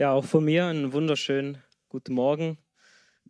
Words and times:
Ja, 0.00 0.14
auch 0.14 0.24
von 0.24 0.46
mir 0.46 0.64
einen 0.64 0.94
wunderschönen 0.94 1.58
guten 1.90 2.14
Morgen 2.14 2.56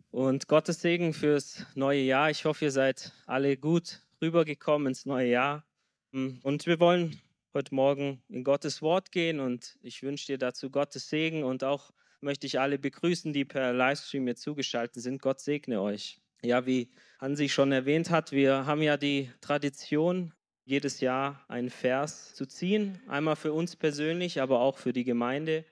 und 0.09 0.47
Gottes 0.47 0.79
Segen 0.79 1.13
fürs 1.13 1.65
neue 1.75 1.99
Jahr. 1.99 2.29
Ich 2.29 2.45
hoffe, 2.45 2.63
ihr 2.63 2.71
seid 2.71 3.11
alle 3.25 3.57
gut 3.57 3.99
rübergekommen 4.21 4.87
ins 4.87 5.05
neue 5.05 5.27
Jahr. 5.27 5.65
Und 6.13 6.65
wir 6.65 6.79
wollen 6.79 7.19
heute 7.53 7.75
Morgen 7.75 8.23
in 8.29 8.45
Gottes 8.45 8.81
Wort 8.81 9.11
gehen 9.11 9.41
und 9.41 9.77
ich 9.81 10.01
wünsche 10.01 10.27
dir 10.27 10.37
dazu 10.37 10.69
Gottes 10.69 11.09
Segen 11.09 11.43
und 11.43 11.65
auch 11.65 11.91
möchte 12.21 12.47
ich 12.47 12.57
alle 12.57 12.79
begrüßen, 12.79 13.33
die 13.33 13.43
per 13.43 13.73
Livestream 13.73 14.23
mir 14.23 14.35
zugeschaltet 14.35 15.03
sind. 15.03 15.21
Gott 15.21 15.41
segne 15.41 15.81
euch. 15.81 16.21
Ja, 16.41 16.65
wie 16.65 16.89
Hansi 17.19 17.49
schon 17.49 17.73
erwähnt 17.73 18.11
hat, 18.11 18.31
wir 18.31 18.65
haben 18.65 18.81
ja 18.81 18.95
die 18.95 19.29
Tradition, 19.41 20.33
jedes 20.63 21.01
Jahr 21.01 21.43
einen 21.49 21.69
Vers 21.69 22.33
zu 22.33 22.45
ziehen. 22.45 23.01
Einmal 23.09 23.35
für 23.35 23.51
uns 23.51 23.75
persönlich, 23.75 24.39
aber 24.39 24.61
auch 24.61 24.77
für 24.77 24.93
die 24.93 25.03
Gemeinde. 25.03 25.65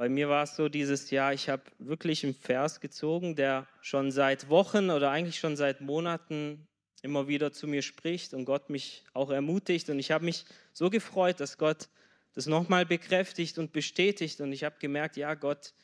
Bei 0.00 0.08
mir 0.08 0.30
war 0.30 0.44
es 0.44 0.56
so 0.56 0.70
dieses 0.70 1.10
Jahr, 1.10 1.34
ich 1.34 1.50
habe 1.50 1.62
wirklich 1.78 2.24
einen 2.24 2.32
Vers 2.32 2.80
gezogen, 2.80 3.36
der 3.36 3.66
schon 3.82 4.12
seit 4.12 4.48
Wochen 4.48 4.88
oder 4.88 5.10
eigentlich 5.10 5.38
schon 5.38 5.58
seit 5.58 5.82
Monaten 5.82 6.66
immer 7.02 7.28
wieder 7.28 7.52
zu 7.52 7.68
mir 7.68 7.82
spricht 7.82 8.32
und 8.32 8.46
Gott 8.46 8.70
mich 8.70 9.04
auch 9.12 9.28
ermutigt. 9.28 9.90
Und 9.90 9.98
ich 9.98 10.10
habe 10.10 10.24
mich 10.24 10.46
so 10.72 10.88
gefreut, 10.88 11.38
dass 11.38 11.58
Gott 11.58 11.90
das 12.32 12.46
nochmal 12.46 12.86
bekräftigt 12.86 13.58
und 13.58 13.74
bestätigt. 13.74 14.40
Und 14.40 14.54
ich 14.54 14.64
habe 14.64 14.76
gemerkt, 14.78 15.18
ja, 15.18 15.34
Gott 15.34 15.74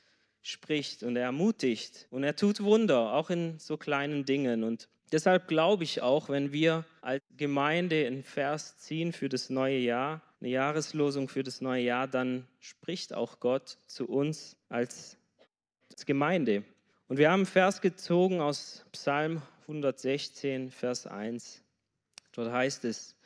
spricht 0.41 1.03
und 1.03 1.17
er 1.17 1.25
ermutigt 1.25 2.07
und 2.09 2.25
er 2.25 2.37
tut 2.37 2.63
Wunder, 2.63 3.13
auch 3.13 3.29
in 3.29 3.59
so 3.59 3.77
kleinen 3.77 4.25
Dingen. 4.25 4.65
Und 4.65 4.89
deshalb 5.13 5.47
glaube 5.47 5.85
ich 5.85 6.01
auch, 6.01 6.31
wenn 6.31 6.53
wir 6.53 6.87
als 7.03 7.23
Gemeinde 7.37 8.07
einen 8.07 8.25
Vers 8.25 8.79
ziehen 8.79 9.13
für 9.13 9.29
das 9.29 9.51
neue 9.51 9.77
Jahr, 9.77 10.23
eine 10.47 10.53
Jahreslosung 10.53 11.29
für 11.29 11.43
das 11.43 11.61
neue 11.61 11.83
Jahr, 11.83 12.07
dann 12.07 12.47
spricht 12.61 13.13
auch 13.13 13.41
Gott 13.41 13.79
zu 13.89 14.07
uns 14.07 14.57
als, 14.69 15.19
als 15.91 16.07
Gemeinde. 16.07 16.63
Und 17.09 17.19
wir 17.19 17.33
haben 17.33 17.41
einen 17.41 17.47
Vers 17.47 17.81
gezogen 17.81 18.41
aus 18.41 18.87
Psalm 18.93 19.43
116, 19.63 20.71
Vers 20.71 21.09
1. 21.09 21.65
Dort 22.31 22.53
heißt 22.53 22.85
es, 22.85 23.17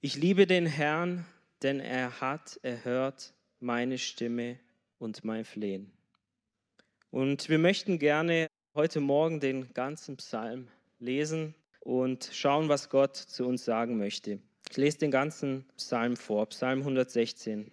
ich 0.00 0.16
liebe 0.16 0.48
den 0.48 0.66
Herrn, 0.66 1.24
denn 1.62 1.78
er 1.78 2.20
hat 2.20 2.58
erhört 2.62 3.32
meine 3.60 3.96
Stimme 3.96 4.58
und 4.98 5.24
mein 5.24 5.44
Flehen. 5.44 5.92
Und 7.12 7.48
wir 7.48 7.60
möchten 7.60 8.00
gerne 8.00 8.48
heute 8.74 8.98
Morgen 8.98 9.38
den 9.38 9.72
ganzen 9.72 10.16
Psalm 10.16 10.66
lesen 10.98 11.54
und 11.78 12.28
schauen, 12.32 12.68
was 12.68 12.90
Gott 12.90 13.16
zu 13.16 13.46
uns 13.46 13.64
sagen 13.64 13.98
möchte. 13.98 14.40
Ich 14.70 14.76
lese 14.76 14.98
den 14.98 15.10
ganzen 15.10 15.64
Psalm 15.76 16.16
vor, 16.16 16.46
Psalm 16.46 16.78
116. 16.78 17.72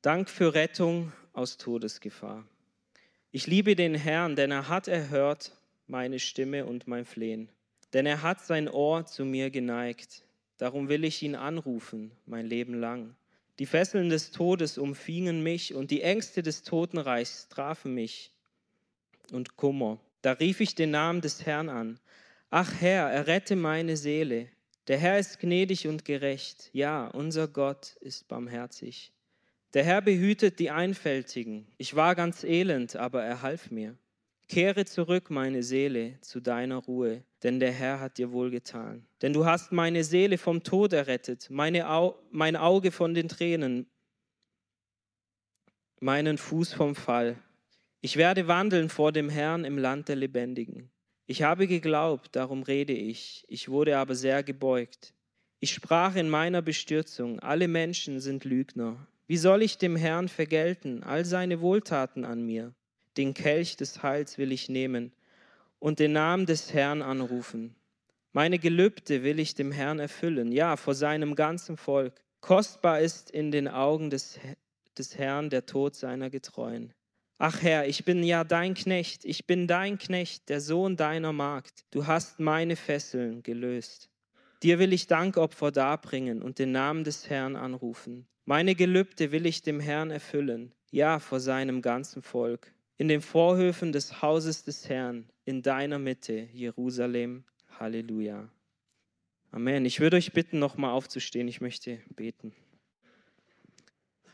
Dank 0.00 0.30
für 0.30 0.54
Rettung 0.54 1.12
aus 1.34 1.58
Todesgefahr. 1.58 2.46
Ich 3.32 3.46
liebe 3.46 3.76
den 3.76 3.94
Herrn, 3.94 4.34
denn 4.34 4.50
er 4.50 4.68
hat 4.70 4.88
erhört 4.88 5.52
meine 5.86 6.18
Stimme 6.18 6.64
und 6.64 6.88
mein 6.88 7.04
Flehen. 7.04 7.50
Denn 7.92 8.06
er 8.06 8.22
hat 8.22 8.40
sein 8.40 8.66
Ohr 8.66 9.04
zu 9.04 9.26
mir 9.26 9.50
geneigt. 9.50 10.24
Darum 10.56 10.88
will 10.88 11.04
ich 11.04 11.22
ihn 11.22 11.34
anrufen, 11.34 12.12
mein 12.24 12.46
Leben 12.46 12.80
lang. 12.80 13.14
Die 13.58 13.66
Fesseln 13.66 14.08
des 14.08 14.30
Todes 14.30 14.78
umfingen 14.78 15.42
mich 15.42 15.74
und 15.74 15.90
die 15.90 16.00
Ängste 16.00 16.42
des 16.42 16.62
Totenreichs 16.62 17.48
trafen 17.48 17.92
mich 17.92 18.32
und 19.32 19.58
Kummer. 19.58 20.00
Da 20.22 20.32
rief 20.32 20.62
ich 20.62 20.74
den 20.74 20.92
Namen 20.92 21.20
des 21.20 21.44
Herrn 21.44 21.68
an. 21.68 22.00
Ach 22.48 22.72
Herr, 22.80 23.10
errette 23.10 23.54
meine 23.54 23.98
Seele. 23.98 24.48
Der 24.88 24.98
Herr 24.98 25.18
ist 25.18 25.38
gnädig 25.38 25.86
und 25.86 26.04
gerecht. 26.04 26.70
Ja, 26.72 27.06
unser 27.08 27.48
Gott 27.48 27.96
ist 28.00 28.28
barmherzig. 28.28 29.12
Der 29.74 29.84
Herr 29.84 30.02
behütet 30.02 30.58
die 30.58 30.70
Einfältigen. 30.70 31.66
Ich 31.78 31.94
war 31.94 32.14
ganz 32.14 32.42
elend, 32.42 32.96
aber 32.96 33.22
er 33.22 33.42
half 33.42 33.70
mir. 33.70 33.96
Kehre 34.48 34.84
zurück, 34.84 35.30
meine 35.30 35.62
Seele, 35.62 36.18
zu 36.22 36.40
deiner 36.40 36.78
Ruhe, 36.78 37.22
denn 37.44 37.60
der 37.60 37.70
Herr 37.70 38.00
hat 38.00 38.18
dir 38.18 38.32
wohlgetan. 38.32 39.06
Denn 39.22 39.32
du 39.32 39.46
hast 39.46 39.70
meine 39.70 40.02
Seele 40.02 40.38
vom 40.38 40.64
Tod 40.64 40.92
errettet, 40.92 41.48
meine 41.50 41.88
Au 41.88 42.18
mein 42.32 42.56
Auge 42.56 42.90
von 42.90 43.14
den 43.14 43.28
Tränen, 43.28 43.86
meinen 46.00 46.36
Fuß 46.36 46.72
vom 46.72 46.96
Fall. 46.96 47.36
Ich 48.00 48.16
werde 48.16 48.48
wandeln 48.48 48.88
vor 48.88 49.12
dem 49.12 49.28
Herrn 49.28 49.64
im 49.64 49.78
Land 49.78 50.08
der 50.08 50.16
Lebendigen. 50.16 50.90
Ich 51.30 51.44
habe 51.44 51.68
geglaubt, 51.68 52.34
darum 52.34 52.64
rede 52.64 52.92
ich. 52.92 53.44
Ich 53.46 53.68
wurde 53.68 53.98
aber 53.98 54.16
sehr 54.16 54.42
gebeugt. 54.42 55.14
Ich 55.60 55.72
sprach 55.72 56.16
in 56.16 56.28
meiner 56.28 56.60
Bestürzung, 56.60 57.38
alle 57.38 57.68
Menschen 57.68 58.18
sind 58.18 58.44
Lügner. 58.44 59.06
Wie 59.28 59.36
soll 59.36 59.62
ich 59.62 59.78
dem 59.78 59.94
Herrn 59.94 60.26
vergelten, 60.26 61.04
all 61.04 61.24
seine 61.24 61.60
Wohltaten 61.60 62.24
an 62.24 62.44
mir? 62.44 62.74
Den 63.16 63.32
Kelch 63.32 63.76
des 63.76 64.02
Heils 64.02 64.38
will 64.38 64.50
ich 64.50 64.68
nehmen 64.68 65.12
und 65.78 66.00
den 66.00 66.14
Namen 66.14 66.46
des 66.46 66.74
Herrn 66.74 67.00
anrufen. 67.00 67.76
Meine 68.32 68.58
Gelübde 68.58 69.22
will 69.22 69.38
ich 69.38 69.54
dem 69.54 69.70
Herrn 69.70 70.00
erfüllen, 70.00 70.50
ja, 70.50 70.74
vor 70.74 70.96
seinem 70.96 71.36
ganzen 71.36 71.76
Volk. 71.76 72.20
Kostbar 72.40 72.98
ist 72.98 73.30
in 73.30 73.52
den 73.52 73.68
Augen 73.68 74.10
des, 74.10 74.40
des 74.98 75.16
Herrn 75.16 75.48
der 75.48 75.64
Tod 75.64 75.94
seiner 75.94 76.28
Getreuen. 76.28 76.92
Ach 77.42 77.62
Herr, 77.62 77.88
ich 77.88 78.04
bin 78.04 78.22
ja 78.22 78.44
dein 78.44 78.74
Knecht, 78.74 79.24
ich 79.24 79.46
bin 79.46 79.66
dein 79.66 79.96
Knecht, 79.96 80.50
der 80.50 80.60
Sohn 80.60 80.98
deiner 80.98 81.32
Magd. 81.32 81.86
Du 81.90 82.06
hast 82.06 82.38
meine 82.38 82.76
Fesseln 82.76 83.42
gelöst. 83.42 84.10
Dir 84.62 84.78
will 84.78 84.92
ich 84.92 85.06
Dankopfer 85.06 85.72
darbringen 85.72 86.42
und 86.42 86.58
den 86.58 86.72
Namen 86.72 87.02
des 87.02 87.30
Herrn 87.30 87.56
anrufen. 87.56 88.26
Meine 88.44 88.74
Gelübde 88.74 89.32
will 89.32 89.46
ich 89.46 89.62
dem 89.62 89.80
Herrn 89.80 90.10
erfüllen, 90.10 90.74
ja 90.90 91.18
vor 91.18 91.40
seinem 91.40 91.80
ganzen 91.80 92.20
Volk. 92.20 92.74
In 92.98 93.08
den 93.08 93.22
Vorhöfen 93.22 93.92
des 93.92 94.20
Hauses 94.20 94.64
des 94.64 94.90
Herrn, 94.90 95.30
in 95.46 95.62
deiner 95.62 95.98
Mitte, 95.98 96.46
Jerusalem. 96.52 97.44
Halleluja. 97.70 98.50
Amen. 99.50 99.86
Ich 99.86 100.00
würde 100.00 100.18
euch 100.18 100.34
bitten, 100.34 100.58
nochmal 100.58 100.90
aufzustehen. 100.90 101.48
Ich 101.48 101.62
möchte 101.62 102.00
beten. 102.14 102.52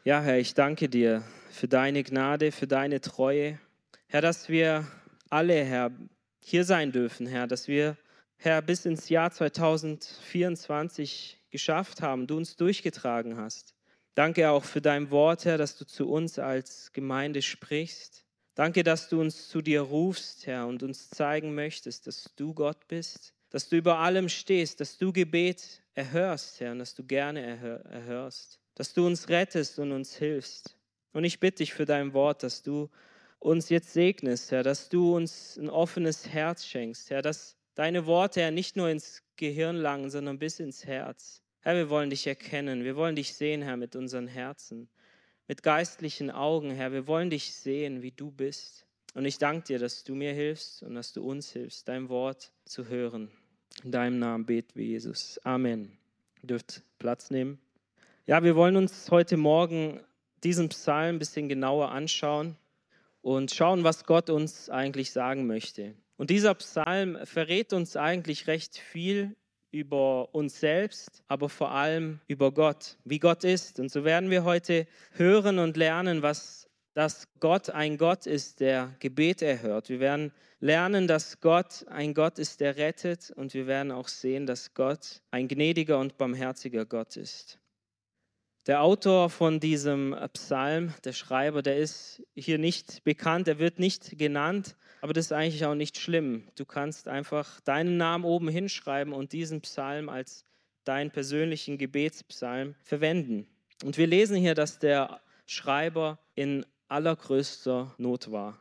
Ja, 0.07 0.21
Herr, 0.21 0.39
ich 0.39 0.55
danke 0.55 0.89
dir 0.89 1.25
für 1.51 1.67
deine 1.67 2.05
Gnade, 2.05 2.53
für 2.53 2.69
deine 2.69 3.01
Treue. 3.01 3.59
Herr, 4.07 4.21
dass 4.21 4.49
wir 4.49 4.87
alle, 5.31 5.65
Herr, 5.65 5.91
hier 6.39 6.63
sein 6.63 6.93
dürfen, 6.93 7.27
Herr, 7.27 7.49
dass 7.49 7.67
wir, 7.67 7.97
Herr, 8.37 8.63
bis 8.63 8.87
ins 8.87 9.09
Jahr 9.09 9.33
2024 9.33 11.41
geschafft 11.51 12.03
haben, 12.03 12.29
du 12.29 12.37
uns 12.37 12.55
durchgetragen 12.55 13.37
hast. 13.37 13.75
Danke 14.15 14.51
auch 14.51 14.63
für 14.63 14.81
dein 14.81 15.11
Wort, 15.11 15.45
Herr, 15.45 15.59
dass 15.59 15.77
du 15.77 15.85
zu 15.85 16.09
uns 16.09 16.39
als 16.39 16.93
Gemeinde 16.93 17.43
sprichst. 17.43 18.25
Danke, 18.55 18.85
dass 18.85 19.09
du 19.09 19.21
uns 19.21 19.49
zu 19.49 19.61
dir 19.61 19.81
rufst, 19.81 20.47
Herr, 20.47 20.69
und 20.69 20.85
uns 20.85 21.11
zeigen 21.11 21.53
möchtest, 21.53 22.07
dass 22.07 22.31
du 22.37 22.55
Gott 22.55 22.87
bist, 22.87 23.35
dass 23.51 23.69
du 23.69 23.75
über 23.75 23.99
allem 23.99 24.29
stehst, 24.29 24.79
dass 24.79 24.99
du 24.99 25.13
Gebet 25.13 25.83
erhörst, 25.95 26.61
Herr, 26.61 26.71
und 26.71 26.79
dass 26.79 26.95
du 26.95 27.03
gerne 27.03 27.83
erhörst 27.91 28.61
dass 28.77 28.93
du 28.93 29.05
uns 29.05 29.29
rettest 29.29 29.81
und 29.81 29.91
uns 29.91 30.15
hilfst. 30.15 30.77
Und 31.13 31.25
ich 31.25 31.41
bitte 31.41 31.59
dich 31.59 31.75
für 31.75 31.87
dein 31.87 32.13
Wort, 32.13 32.43
dass 32.43 32.63
du 32.63 32.89
uns 33.41 33.69
jetzt 33.69 33.93
segnest, 33.93 34.53
Herr, 34.53 34.63
dass 34.63 34.89
du 34.89 35.17
uns 35.17 35.57
ein 35.57 35.69
offenes 35.69 36.29
Herz 36.29 36.65
schenkst, 36.65 37.11
Herr, 37.11 37.23
dass 37.23 37.57
deine 37.75 38.07
Worte, 38.07 38.41
Herr, 38.41 38.51
nicht 38.51 38.77
nur 38.77 38.89
ins 38.89 39.23
Gehirn 39.37 39.77
langen, 39.77 40.11
sondern 40.11 40.39
bis 40.39 40.61
ins 40.61 40.87
Herz. 40.87 41.43
Herr, 41.61 41.75
wir 41.75 41.91
wollen 41.91 42.11
dich 42.11 42.27
erkennen, 42.27 42.85
wir 42.85 42.97
wollen 42.97 43.17
dich 43.17 43.35
sehen, 43.35 43.63
Herr, 43.63 43.77
mit 43.77 43.97
unseren 43.97 44.29
Herzen, 44.29 44.89
mit 45.49 45.63
geistlichen 45.63 46.31
Augen, 46.31 46.71
Herr, 46.71 46.93
wir 46.93 47.07
wollen 47.07 47.31
dich 47.31 47.55
sehen, 47.55 48.03
wie 48.03 48.13
du 48.13 48.31
bist. 48.31 48.87
Und 49.15 49.25
ich 49.25 49.39
danke 49.39 49.69
dir, 49.69 49.79
dass 49.79 50.05
du 50.05 50.15
mir 50.15 50.35
hilfst 50.35 50.83
und 50.83 50.95
dass 50.95 51.15
du 51.15 51.23
uns 51.23 51.51
hilfst, 51.51 51.89
dein 51.89 52.11
Wort 52.11 52.53
zu 52.67 52.89
hören. 52.89 53.31
In 53.83 53.91
deinem 53.91 54.19
Namen 54.19 54.45
beten 54.45 54.73
wir, 54.75 54.85
Jesus. 54.85 55.39
Amen. 55.45 55.97
Ihr 56.43 56.49
dürft 56.49 56.83
Platz 56.99 57.31
nehmen. 57.31 57.59
Ja, 58.29 58.43
wir 58.43 58.57
wollen 58.57 58.75
uns 58.75 59.09
heute 59.13 59.37
Morgen 59.37 60.01
diesen 60.43 60.69
Psalm 60.71 61.15
ein 61.15 61.19
bisschen 61.21 61.49
genauer 61.49 61.93
anschauen 61.93 62.57
und 63.23 63.55
schauen, 63.55 63.85
was 63.85 64.05
Gott 64.05 64.31
uns 64.31 64.69
eigentlich 64.69 65.13
sagen 65.13 65.47
möchte. 65.47 65.95
Und 66.17 66.31
dieser 66.31 66.55
Psalm 66.55 67.17
verrät 67.25 67.73
uns 67.73 67.97
eigentlich 67.97 68.49
recht 68.49 68.79
viel 68.79 69.37
über 69.71 70.35
uns 70.35 70.59
selbst, 70.59 71.23
aber 71.29 71.49
vor 71.49 71.71
allem 71.71 72.19
über 72.27 72.51
Gott, 72.51 72.97
wie 73.05 73.21
Gott 73.21 73.45
ist. 73.45 73.79
Und 73.79 73.93
so 73.93 74.03
werden 74.03 74.29
wir 74.29 74.43
heute 74.43 74.89
hören 75.13 75.61
und 75.61 75.77
lernen, 75.77 76.23
was 76.23 76.69
dass 76.95 77.29
Gott 77.39 77.71
ein 77.71 77.97
Gott 77.97 78.27
ist, 78.27 78.59
der 78.59 78.93
Gebet 78.99 79.41
erhört. 79.41 79.89
Wir 79.89 80.01
werden 80.01 80.33
lernen, 80.59 81.07
dass 81.07 81.41
Gott 81.41 81.87
ein 81.89 82.13
Gott 82.13 82.41
ist, 82.41 82.59
der 82.59 82.77
rettet. 82.77 83.31
Und 83.31 83.55
wir 83.55 83.69
werden 83.69 83.93
auch 83.93 84.09
sehen, 84.09 84.47
dass 84.47 84.75
Gott 84.75 85.21
ein 85.31 85.47
gnädiger 85.47 86.01
und 86.01 86.17
barmherziger 86.17 86.87
Gott 86.87 87.17
ist. 87.17 87.61
Der 88.67 88.83
Autor 88.83 89.31
von 89.31 89.61
diesem 89.61 90.17
Psalm, 90.33 90.93
der 91.05 91.13
Schreiber, 91.13 91.63
der 91.63 91.77
ist 91.77 92.21
hier 92.35 92.59
nicht 92.59 93.05
bekannt, 93.05 93.47
er 93.47 93.61
wird 93.61 93.79
nicht 93.79 94.19
genannt, 94.19 94.75
aber 95.01 95.13
das 95.13 95.27
ist 95.27 95.33
eigentlich 95.33 95.65
auch 95.65 95.77
nicht 95.77 95.99
schlimm. 95.99 96.49
Du 96.57 96.65
kannst 96.65 97.07
einfach 97.07 97.61
deinen 97.61 97.97
Namen 97.97 98.25
oben 98.25 98.49
hinschreiben 98.49 99.13
und 99.13 99.33
diesen 99.33 99.61
Psalm 99.61 100.09
als 100.09 100.45
deinen 100.83 101.13
persönlichen 101.13 101.79
Gebetspsalm 101.79 102.75
verwenden. 102.83 103.47
Und 103.85 103.99
wir 103.99 104.09
lesen 104.09 104.37
hier, 104.37 104.57
dass 104.57 104.81
der 104.81 105.21
Schreiber 105.47 106.19
in 106.35 106.67
allergrößter 106.89 107.95
Not 107.99 108.33
war. 108.33 108.59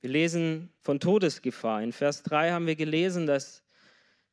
Wir 0.00 0.10
lesen 0.10 0.72
von 0.82 1.00
Todesgefahr. 1.00 1.82
In 1.82 1.92
Vers 1.92 2.22
3 2.22 2.52
haben 2.52 2.68
wir 2.68 2.76
gelesen, 2.76 3.26
dass 3.26 3.64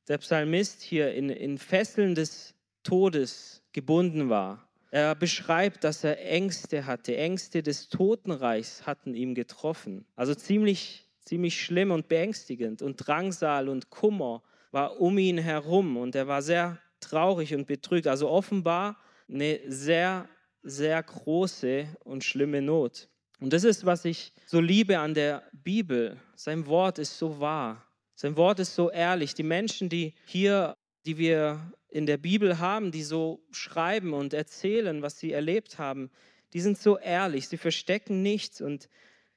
der 0.07 0.19
Psalmist 0.19 0.83
hier 0.83 1.15
in, 1.15 1.31
in 1.31 1.57
Fesseln 1.57 2.13
des 2.13 2.53
Todes 2.83 3.63
gebunden 3.71 4.29
war. 4.29 4.64
Er 4.95 5.13
beschreibt, 5.13 5.83
dass 5.83 6.05
er 6.05 6.25
Ängste 6.25 6.85
hatte. 6.85 7.17
Ängste 7.17 7.61
des 7.61 7.89
Totenreichs 7.89 8.87
hatten 8.87 9.13
ihn 9.13 9.35
getroffen. 9.35 10.05
Also 10.15 10.33
ziemlich, 10.33 11.05
ziemlich 11.19 11.61
schlimm 11.61 11.91
und 11.91 12.07
beängstigend. 12.07 12.81
Und 12.81 12.95
Drangsal 13.05 13.67
und 13.67 13.89
Kummer 13.89 14.41
war 14.71 15.01
um 15.01 15.17
ihn 15.17 15.37
herum. 15.37 15.97
Und 15.97 16.15
er 16.15 16.29
war 16.29 16.41
sehr 16.41 16.79
traurig 17.01 17.53
und 17.53 17.67
betrübt. 17.67 18.07
Also 18.07 18.29
offenbar 18.29 18.95
eine 19.27 19.59
sehr, 19.67 20.29
sehr 20.63 21.03
große 21.03 21.87
und 22.05 22.23
schlimme 22.23 22.61
Not. 22.61 23.09
Und 23.41 23.51
das 23.51 23.65
ist, 23.65 23.85
was 23.85 24.05
ich 24.05 24.31
so 24.45 24.61
liebe 24.61 24.97
an 24.97 25.13
der 25.13 25.43
Bibel. 25.51 26.15
Sein 26.37 26.67
Wort 26.67 26.99
ist 26.99 27.19
so 27.19 27.37
wahr. 27.41 27.85
Sein 28.15 28.37
Wort 28.37 28.61
ist 28.61 28.73
so 28.73 28.89
ehrlich. 28.91 29.33
Die 29.33 29.43
Menschen, 29.43 29.89
die 29.89 30.13
hier, 30.23 30.73
die 31.05 31.17
wir 31.17 31.59
in 31.95 32.05
der 32.05 32.17
Bibel 32.17 32.59
haben, 32.59 32.91
die 32.91 33.03
so 33.03 33.41
schreiben 33.51 34.11
und 34.11 34.33
erzählen, 34.33 35.01
was 35.01 35.17
sie 35.17 35.31
erlebt 35.31 35.79
haben, 35.79 36.11
die 36.51 36.59
sind 36.59 36.77
so 36.77 36.97
ehrlich. 36.97 37.47
Sie 37.47 37.55
verstecken 37.55 38.21
nichts 38.21 38.59
und 38.59 38.89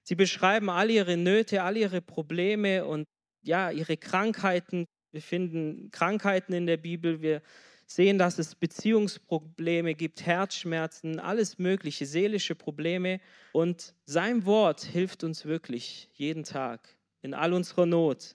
sie 0.02 0.16
beschreiben 0.16 0.68
all 0.68 0.90
ihre 0.90 1.16
Nöte, 1.16 1.62
all 1.62 1.76
ihre 1.76 2.00
Probleme 2.02 2.84
und 2.84 3.04
ja, 3.42 3.70
ihre 3.70 3.96
Krankheiten. 3.96 4.86
Wir 5.12 5.22
finden 5.22 5.92
Krankheiten 5.92 6.52
in 6.52 6.66
der 6.66 6.78
Bibel. 6.78 7.22
Wir 7.22 7.42
sehen, 7.86 8.18
dass 8.18 8.40
es 8.40 8.56
Beziehungsprobleme 8.56 9.94
gibt, 9.94 10.26
Herzschmerzen, 10.26 11.20
alles 11.20 11.58
Mögliche, 11.58 12.06
seelische 12.06 12.56
Probleme. 12.56 13.20
Und 13.52 13.94
sein 14.04 14.46
Wort 14.46 14.82
hilft 14.82 15.22
uns 15.22 15.44
wirklich 15.44 16.08
jeden 16.14 16.42
Tag, 16.42 16.88
in 17.22 17.34
all 17.34 17.52
unserer 17.52 17.86
Not, 17.86 18.34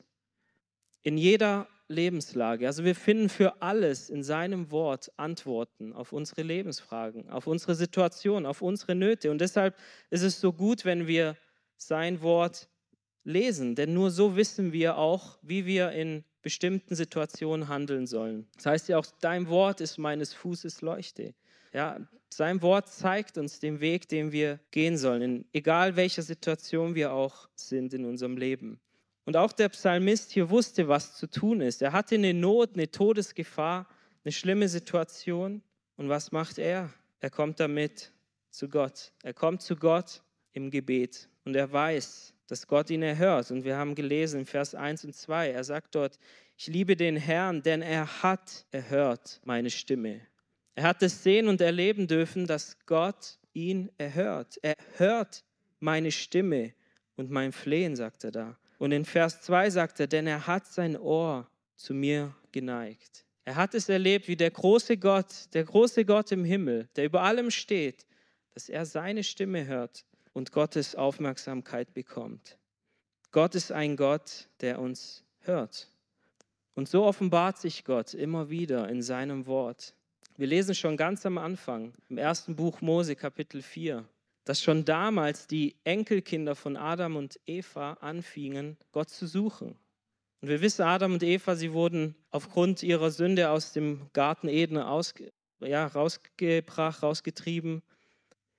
in 1.01 1.17
jeder 1.17 1.67
Lebenslage. 1.93 2.67
Also 2.67 2.83
wir 2.83 2.95
finden 2.95 3.29
für 3.29 3.61
alles 3.61 4.09
in 4.09 4.23
seinem 4.23 4.71
Wort 4.71 5.11
Antworten 5.17 5.93
auf 5.93 6.11
unsere 6.11 6.41
Lebensfragen, 6.41 7.29
auf 7.29 7.47
unsere 7.47 7.75
Situation, 7.75 8.45
auf 8.45 8.61
unsere 8.61 8.95
Nöte. 8.95 9.31
Und 9.31 9.39
deshalb 9.39 9.75
ist 10.09 10.23
es 10.23 10.41
so 10.41 10.51
gut, 10.51 10.83
wenn 10.83 11.07
wir 11.07 11.37
sein 11.77 12.21
Wort 12.21 12.67
lesen, 13.23 13.75
denn 13.75 13.93
nur 13.93 14.11
so 14.11 14.35
wissen 14.35 14.73
wir 14.73 14.97
auch, 14.97 15.37
wie 15.41 15.65
wir 15.65 15.91
in 15.91 16.23
bestimmten 16.41 16.95
Situationen 16.95 17.69
handeln 17.69 18.05
sollen. 18.05 18.47
Das 18.57 18.65
heißt 18.65 18.89
ja 18.89 18.97
auch, 18.97 19.05
dein 19.21 19.47
Wort 19.47 19.79
ist 19.79 19.97
meines 19.97 20.33
Fußes 20.33 20.81
Leuchte. 20.81 21.33
Ja, 21.71 21.99
sein 22.29 22.61
Wort 22.61 22.89
zeigt 22.89 23.37
uns 23.37 23.59
den 23.59 23.79
Weg, 23.79 24.09
den 24.09 24.31
wir 24.31 24.59
gehen 24.71 24.97
sollen, 24.97 25.21
in 25.21 25.45
egal 25.53 25.95
welcher 25.95 26.21
Situation 26.21 26.95
wir 26.95 27.13
auch 27.13 27.47
sind 27.55 27.93
in 27.93 28.05
unserem 28.05 28.37
Leben. 28.37 28.79
Und 29.25 29.37
auch 29.37 29.53
der 29.53 29.69
Psalmist 29.69 30.31
hier 30.31 30.49
wusste, 30.49 30.87
was 30.87 31.15
zu 31.15 31.27
tun 31.27 31.61
ist. 31.61 31.81
Er 31.81 31.93
hatte 31.93 32.15
eine 32.15 32.33
Not, 32.33 32.71
eine 32.73 32.91
Todesgefahr, 32.91 33.87
eine 34.23 34.31
schlimme 34.31 34.67
Situation. 34.67 35.61
Und 35.95 36.09
was 36.09 36.31
macht 36.31 36.57
er? 36.57 36.89
Er 37.19 37.29
kommt 37.29 37.59
damit 37.59 38.11
zu 38.49 38.67
Gott. 38.67 39.13
Er 39.23 39.33
kommt 39.33 39.61
zu 39.61 39.75
Gott 39.75 40.21
im 40.51 40.71
Gebet. 40.71 41.29
Und 41.45 41.55
er 41.55 41.71
weiß, 41.71 42.33
dass 42.47 42.67
Gott 42.67 42.89
ihn 42.89 43.01
erhört. 43.01 43.51
Und 43.51 43.63
wir 43.63 43.77
haben 43.77 43.95
gelesen 43.95 44.41
in 44.41 44.45
Vers 44.45 44.75
1 44.75 45.05
und 45.05 45.15
2, 45.15 45.51
er 45.51 45.63
sagt 45.63 45.95
dort, 45.95 46.19
ich 46.57 46.67
liebe 46.67 46.95
den 46.95 47.17
Herrn, 47.17 47.63
denn 47.63 47.81
er 47.81 48.21
hat 48.21 48.65
erhört 48.71 49.41
meine 49.43 49.69
Stimme. 49.69 50.21
Er 50.75 50.83
hat 50.83 51.01
es 51.01 51.23
sehen 51.23 51.47
und 51.47 51.61
erleben 51.61 52.07
dürfen, 52.07 52.45
dass 52.45 52.77
Gott 52.85 53.39
ihn 53.53 53.91
erhört. 53.97 54.59
Er 54.61 54.75
hört 54.97 55.43
meine 55.79 56.11
Stimme 56.11 56.73
und 57.15 57.29
mein 57.29 57.51
Flehen, 57.51 57.95
sagt 57.95 58.23
er 58.23 58.31
da. 58.31 58.57
Und 58.77 58.91
in 58.91 59.05
Vers 59.05 59.41
2 59.41 59.69
sagt 59.69 59.99
er, 59.99 60.07
denn 60.07 60.27
er 60.27 60.47
hat 60.47 60.65
sein 60.67 60.97
Ohr 60.97 61.47
zu 61.75 61.93
mir 61.93 62.35
geneigt. 62.51 63.25
Er 63.45 63.55
hat 63.55 63.73
es 63.73 63.89
erlebt, 63.89 64.27
wie 64.27 64.37
der 64.37 64.51
große 64.51 64.97
Gott, 64.97 65.53
der 65.53 65.65
große 65.65 66.05
Gott 66.05 66.31
im 66.31 66.45
Himmel, 66.45 66.87
der 66.95 67.05
über 67.05 67.21
allem 67.21 67.51
steht, 67.51 68.05
dass 68.53 68.69
er 68.69 68.85
seine 68.85 69.23
Stimme 69.23 69.65
hört 69.65 70.05
und 70.31 70.51
Gottes 70.51 70.95
Aufmerksamkeit 70.95 71.93
bekommt. 71.93 72.57
Gott 73.31 73.55
ist 73.55 73.71
ein 73.71 73.97
Gott, 73.97 74.47
der 74.61 74.79
uns 74.79 75.23
hört. 75.39 75.89
Und 76.75 76.87
so 76.87 77.03
offenbart 77.03 77.57
sich 77.57 77.83
Gott 77.83 78.13
immer 78.13 78.49
wieder 78.49 78.87
in 78.89 79.01
seinem 79.01 79.45
Wort. 79.45 79.93
Wir 80.37 80.47
lesen 80.47 80.73
schon 80.73 80.97
ganz 80.97 81.25
am 81.25 81.37
Anfang, 81.37 81.93
im 82.09 82.17
ersten 82.17 82.55
Buch 82.55 82.81
Mose, 82.81 83.15
Kapitel 83.15 83.61
4, 83.61 84.05
dass 84.45 84.61
schon 84.61 84.85
damals 84.85 85.47
die 85.47 85.75
Enkelkinder 85.83 86.55
von 86.55 86.75
Adam 86.75 87.15
und 87.15 87.39
Eva 87.45 87.93
anfingen, 87.93 88.77
Gott 88.91 89.09
zu 89.09 89.27
suchen. 89.27 89.75
Und 90.41 90.49
wir 90.49 90.61
wissen, 90.61 90.81
Adam 90.81 91.13
und 91.13 91.23
Eva, 91.23 91.55
sie 91.55 91.71
wurden 91.71 92.15
aufgrund 92.29 92.83
ihrer 92.83 93.11
Sünde 93.11 93.49
aus 93.49 93.71
dem 93.71 94.09
Garten 94.11 94.49
Eden 94.49 94.77
ausge, 94.77 95.31
ja, 95.61 95.87
rausgebracht, 95.87 97.01
rausgetrieben. 97.01 97.81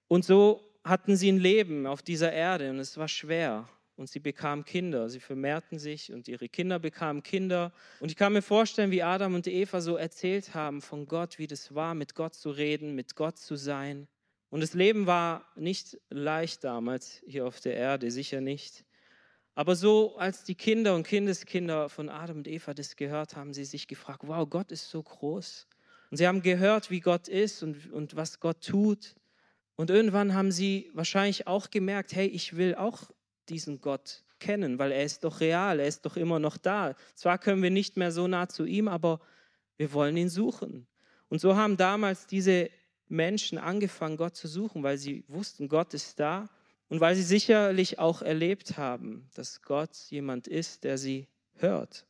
Und 0.08 0.24
so 0.24 0.62
hatten 0.82 1.16
sie 1.16 1.30
ein 1.30 1.38
Leben 1.38 1.86
auf 1.86 2.02
dieser 2.02 2.32
Erde 2.32 2.70
und 2.70 2.78
es 2.78 2.96
war 2.96 3.08
schwer. 3.08 3.68
Und 3.96 4.08
sie 4.08 4.18
bekamen 4.18 4.64
Kinder, 4.64 5.08
sie 5.08 5.20
vermehrten 5.20 5.78
sich 5.78 6.12
und 6.12 6.26
ihre 6.26 6.48
Kinder 6.48 6.80
bekamen 6.80 7.22
Kinder. 7.22 7.72
Und 8.00 8.10
ich 8.10 8.16
kann 8.16 8.32
mir 8.32 8.42
vorstellen, 8.42 8.90
wie 8.90 9.02
Adam 9.02 9.34
und 9.34 9.46
Eva 9.46 9.80
so 9.80 9.96
erzählt 9.96 10.54
haben 10.54 10.82
von 10.82 11.06
Gott, 11.06 11.38
wie 11.38 11.46
das 11.46 11.74
war, 11.74 11.94
mit 11.94 12.14
Gott 12.14 12.34
zu 12.34 12.50
reden, 12.50 12.94
mit 12.94 13.14
Gott 13.14 13.38
zu 13.38 13.54
sein. 13.54 14.08
Und 14.54 14.60
das 14.60 14.74
Leben 14.74 15.08
war 15.08 15.50
nicht 15.56 15.98
leicht 16.10 16.62
damals 16.62 17.20
hier 17.26 17.44
auf 17.44 17.58
der 17.58 17.74
Erde, 17.74 18.12
sicher 18.12 18.40
nicht. 18.40 18.84
Aber 19.56 19.74
so, 19.74 20.16
als 20.16 20.44
die 20.44 20.54
Kinder 20.54 20.94
und 20.94 21.04
Kindeskinder 21.04 21.88
von 21.88 22.08
Adam 22.08 22.36
und 22.36 22.46
Eva 22.46 22.72
das 22.72 22.94
gehört 22.94 23.34
haben, 23.34 23.52
sie 23.52 23.64
sich 23.64 23.88
gefragt, 23.88 24.20
wow, 24.22 24.48
Gott 24.48 24.70
ist 24.70 24.90
so 24.90 25.02
groß. 25.02 25.66
Und 26.12 26.18
sie 26.18 26.28
haben 26.28 26.40
gehört, 26.40 26.92
wie 26.92 27.00
Gott 27.00 27.26
ist 27.26 27.64
und, 27.64 27.90
und 27.90 28.14
was 28.14 28.38
Gott 28.38 28.64
tut. 28.64 29.16
Und 29.74 29.90
irgendwann 29.90 30.34
haben 30.34 30.52
sie 30.52 30.88
wahrscheinlich 30.94 31.48
auch 31.48 31.70
gemerkt, 31.70 32.14
hey, 32.14 32.28
ich 32.28 32.54
will 32.54 32.76
auch 32.76 33.10
diesen 33.48 33.80
Gott 33.80 34.22
kennen, 34.38 34.78
weil 34.78 34.92
er 34.92 35.02
ist 35.02 35.24
doch 35.24 35.40
real, 35.40 35.80
er 35.80 35.88
ist 35.88 36.06
doch 36.06 36.16
immer 36.16 36.38
noch 36.38 36.58
da. 36.58 36.94
Zwar 37.16 37.38
können 37.38 37.60
wir 37.60 37.70
nicht 37.70 37.96
mehr 37.96 38.12
so 38.12 38.28
nah 38.28 38.48
zu 38.48 38.66
ihm, 38.66 38.86
aber 38.86 39.18
wir 39.78 39.92
wollen 39.92 40.16
ihn 40.16 40.28
suchen. 40.28 40.86
Und 41.28 41.40
so 41.40 41.56
haben 41.56 41.76
damals 41.76 42.28
diese 42.28 42.70
Menschen 43.08 43.58
angefangen, 43.58 44.16
Gott 44.16 44.36
zu 44.36 44.48
suchen, 44.48 44.82
weil 44.82 44.98
sie 44.98 45.24
wussten, 45.28 45.68
Gott 45.68 45.94
ist 45.94 46.18
da 46.20 46.48
und 46.88 47.00
weil 47.00 47.14
sie 47.14 47.22
sicherlich 47.22 47.98
auch 47.98 48.22
erlebt 48.22 48.76
haben, 48.76 49.28
dass 49.34 49.62
Gott 49.62 49.96
jemand 50.10 50.48
ist, 50.48 50.84
der 50.84 50.98
sie 50.98 51.28
hört. 51.56 52.06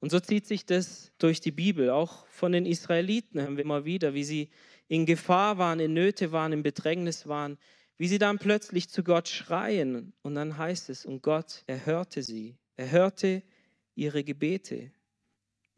Und 0.00 0.10
so 0.10 0.18
zieht 0.18 0.46
sich 0.46 0.64
das 0.64 1.12
durch 1.18 1.40
die 1.40 1.50
Bibel. 1.50 1.90
Auch 1.90 2.26
von 2.28 2.52
den 2.52 2.64
Israeliten 2.64 3.40
haben 3.42 3.56
wir 3.56 3.64
immer 3.64 3.84
wieder, 3.84 4.14
wie 4.14 4.24
sie 4.24 4.48
in 4.88 5.06
Gefahr 5.06 5.58
waren, 5.58 5.78
in 5.78 5.92
Nöte 5.92 6.32
waren, 6.32 6.52
in 6.52 6.62
Bedrängnis 6.62 7.28
waren, 7.28 7.58
wie 7.98 8.08
sie 8.08 8.18
dann 8.18 8.38
plötzlich 8.38 8.88
zu 8.88 9.04
Gott 9.04 9.28
schreien. 9.28 10.14
Und 10.22 10.34
dann 10.34 10.56
heißt 10.56 10.88
es, 10.88 11.04
und 11.04 11.22
Gott 11.22 11.62
erhörte 11.66 12.22
sie. 12.22 12.56
Er 12.76 12.90
hörte 12.90 13.42
ihre 13.94 14.24
Gebete. 14.24 14.90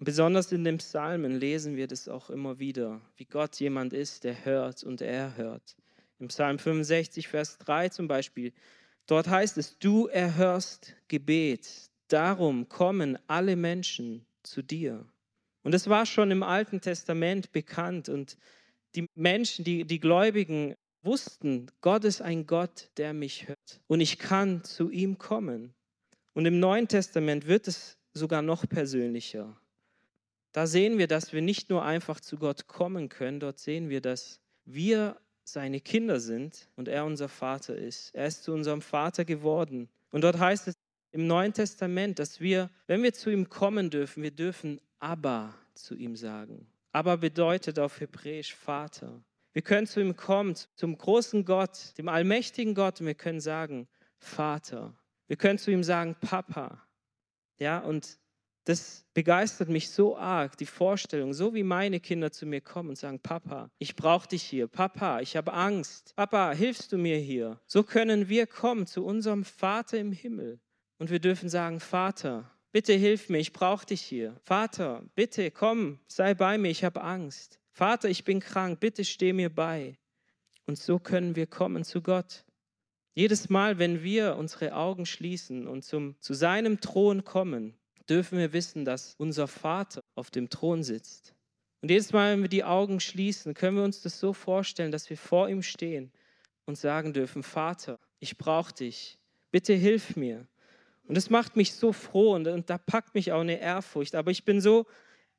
Und 0.02 0.06
besonders 0.06 0.50
in 0.50 0.64
den 0.64 0.78
Psalmen 0.78 1.38
lesen 1.38 1.76
wir 1.76 1.87
das 1.87 2.09
auch 2.09 2.28
immer 2.28 2.59
wieder, 2.59 3.00
wie 3.18 3.25
Gott 3.25 3.61
jemand 3.61 3.92
ist, 3.92 4.25
der 4.25 4.44
hört 4.44 4.82
und 4.82 5.00
er 5.00 5.37
hört. 5.37 5.76
Im 6.18 6.26
Psalm 6.26 6.59
65, 6.59 7.28
Vers 7.28 7.56
3 7.59 7.88
zum 7.90 8.09
Beispiel, 8.09 8.52
dort 9.06 9.28
heißt 9.28 9.59
es, 9.59 9.78
du 9.78 10.09
erhörst 10.09 10.97
Gebet, 11.06 11.88
darum 12.09 12.68
kommen 12.68 13.16
alle 13.28 13.54
Menschen 13.54 14.26
zu 14.42 14.61
dir. 14.61 15.06
Und 15.62 15.73
es 15.73 15.87
war 15.87 16.04
schon 16.04 16.32
im 16.32 16.42
Alten 16.42 16.80
Testament 16.80 17.52
bekannt 17.52 18.09
und 18.09 18.37
die 18.97 19.06
Menschen, 19.14 19.64
die, 19.64 19.85
die 19.85 20.00
Gläubigen 20.00 20.75
wussten, 21.04 21.71
Gott 21.80 22.02
ist 22.02 22.23
ein 22.23 22.49
Gott, 22.49 22.90
der 22.97 23.12
mich 23.12 23.47
hört 23.47 23.80
und 23.87 24.00
ich 24.00 24.18
kann 24.18 24.64
zu 24.64 24.90
ihm 24.90 25.18
kommen. 25.18 25.75
Und 26.32 26.47
im 26.47 26.59
Neuen 26.59 26.88
Testament 26.88 27.47
wird 27.47 27.68
es 27.68 27.99
sogar 28.14 28.42
noch 28.42 28.68
persönlicher. 28.68 29.56
Da 30.52 30.66
sehen 30.66 30.99
wir, 30.99 31.06
dass 31.06 31.32
wir 31.32 31.40
nicht 31.40 31.71
nur 31.71 31.82
einfach 31.82 32.21
zu 32.21 32.37
Gott 32.37 32.66
kommen 32.68 33.09
können, 33.09 33.40
dort 33.40 33.59
sehen 33.59 33.88
wir, 33.88 34.00
dass 34.00 34.40
wir 34.64 35.16
seine 35.44 35.80
Kinder 35.80 36.21
sind 36.21 36.68
und 36.76 36.88
er 36.88 37.04
unser 37.04 37.28
Vater 37.28 37.75
ist. 37.75 38.14
Er 38.14 38.26
ist 38.26 38.44
zu 38.44 38.52
unserem 38.52 38.82
Vater 38.82 39.25
geworden. 39.25 39.88
Und 40.11 40.23
dort 40.23 40.38
heißt 40.38 40.68
es 40.68 40.75
im 41.11 41.26
Neuen 41.26 41.52
Testament, 41.52 42.18
dass 42.18 42.40
wir, 42.40 42.71
wenn 42.87 43.02
wir 43.02 43.12
zu 43.12 43.30
ihm 43.30 43.49
kommen 43.49 43.90
dürfen, 43.90 44.23
wir 44.23 44.30
dürfen 44.30 44.80
Abba 44.99 45.54
zu 45.75 45.94
ihm 45.94 46.16
sagen. 46.16 46.66
Aber 46.92 47.16
bedeutet 47.16 47.78
auf 47.78 48.00
Hebräisch 48.00 48.54
Vater. 48.54 49.23
Wir 49.52 49.62
können 49.62 49.87
zu 49.87 50.00
ihm 50.00 50.16
kommen, 50.16 50.54
zum 50.76 50.97
großen 50.97 51.44
Gott, 51.44 51.97
dem 51.99 52.09
allmächtigen 52.09 52.75
Gott, 52.75 53.00
und 53.00 53.06
wir 53.06 53.14
können 53.14 53.40
sagen 53.40 53.88
Vater. 54.18 54.94
Wir 55.26 55.37
können 55.37 55.59
zu 55.59 55.71
ihm 55.71 55.82
sagen 55.82 56.16
Papa. 56.21 56.82
Ja, 57.59 57.78
und 57.78 58.18
das 58.64 59.04
begeistert 59.14 59.69
mich 59.69 59.90
so 59.90 60.16
arg, 60.16 60.57
die 60.57 60.66
Vorstellung, 60.66 61.35
so 61.35 61.54
wie 61.54 61.64
meine 61.64 62.00
Kinder 62.00 62.31
zu 62.31 62.47
mir 62.47 62.61
kommen 62.61 62.90
und 62.90 62.97
sagen, 62.97 63.19
Papa, 63.21 63.71
ich 63.78 63.97
brauche 63.97 64.28
dich 64.28 64.42
hier. 64.42 64.69
Papa, 64.69 65.21
ich 65.21 65.37
habe 65.37 65.52
Angst. 65.52 66.14
Papa, 66.16 66.52
hilfst 66.52 66.92
du 66.92 66.99
mir 66.99 67.19
hier? 67.19 67.61
So 67.66 67.83
können 67.83 68.28
wir 68.28 68.47
kommen 68.47 68.87
zu 68.87 69.04
unserem 69.04 69.45
Vater 69.45 69.99
im 69.99 70.12
Himmel. 70.12 70.61
Und 70.99 71.11
wir 71.11 71.19
dürfen 71.19 71.49
sagen, 71.49 71.81
Vater, 71.81 72.50
bitte 72.71 72.92
hilf 72.92 73.28
mir, 73.28 73.38
ich 73.38 73.52
brauche 73.52 73.87
dich 73.87 74.00
hier. 74.00 74.37
Vater, 74.45 75.04
bitte 75.14 75.50
komm, 75.50 75.99
sei 76.07 76.35
bei 76.35 76.57
mir, 76.57 76.71
ich 76.71 76.85
habe 76.85 77.02
Angst. 77.02 77.59
Vater, 77.73 78.09
ich 78.09 78.25
bin 78.25 78.38
krank, 78.38 78.78
bitte 78.78 79.04
steh 79.04 79.33
mir 79.33 79.52
bei. 79.52 79.99
Und 80.66 80.78
so 80.78 81.00
können 81.00 81.35
wir 81.35 81.49
kommen 81.49 81.83
zu 81.83 82.02
Gott. 82.02 82.45
Jedes 83.14 83.50
Mal, 83.50 83.78
wenn 83.78 84.02
wir 84.02 84.37
unsere 84.37 84.75
Augen 84.75 85.04
schließen 85.04 85.66
und 85.66 85.83
zum, 85.83 86.14
zu 86.21 86.35
seinem 86.35 86.81
Thron 86.81 87.25
kommen, 87.25 87.75
dürfen 88.09 88.38
wir 88.38 88.52
wissen, 88.52 88.85
dass 88.85 89.14
unser 89.18 89.49
Vater 89.49 90.02
auf 90.14 90.30
dem 90.30 90.49
Thron 90.49 90.82
sitzt. 90.82 91.35
Und 91.80 91.90
jedes 91.90 92.12
Mal, 92.12 92.32
wenn 92.32 92.42
wir 92.42 92.49
die 92.49 92.64
Augen 92.64 93.00
schließen, 93.00 93.54
können 93.54 93.76
wir 93.76 93.85
uns 93.85 94.02
das 94.02 94.21
so 94.21 94.32
vorstellen, 94.32 94.92
dass 94.92 95.11
wir 95.11 95.16
vor 95.16 95.49
ihm 95.49 95.62
stehen 95.62 96.12
und 96.64 96.78
sagen 96.78 97.12
dürfen, 97.12 97.42
Vater, 97.42 97.99
ich 98.21 98.38
brauche 98.38 98.73
dich, 98.73 99.18
bitte 99.50 99.73
hilf 99.75 100.16
mir. 100.16 100.47
Und 101.04 101.16
das 101.16 101.28
macht 101.28 101.56
mich 101.56 101.75
so 101.75 101.92
froh 101.92 102.35
und, 102.35 102.47
und 102.47 102.71
da 102.71 102.78
packt 102.78 103.14
mich 103.14 103.32
auch 103.32 103.40
eine 103.40 103.61
Ehrfurcht. 103.61 104.14
Aber 104.14 104.30
ich 104.30 104.44
bin 104.44 104.61
so 104.61 104.87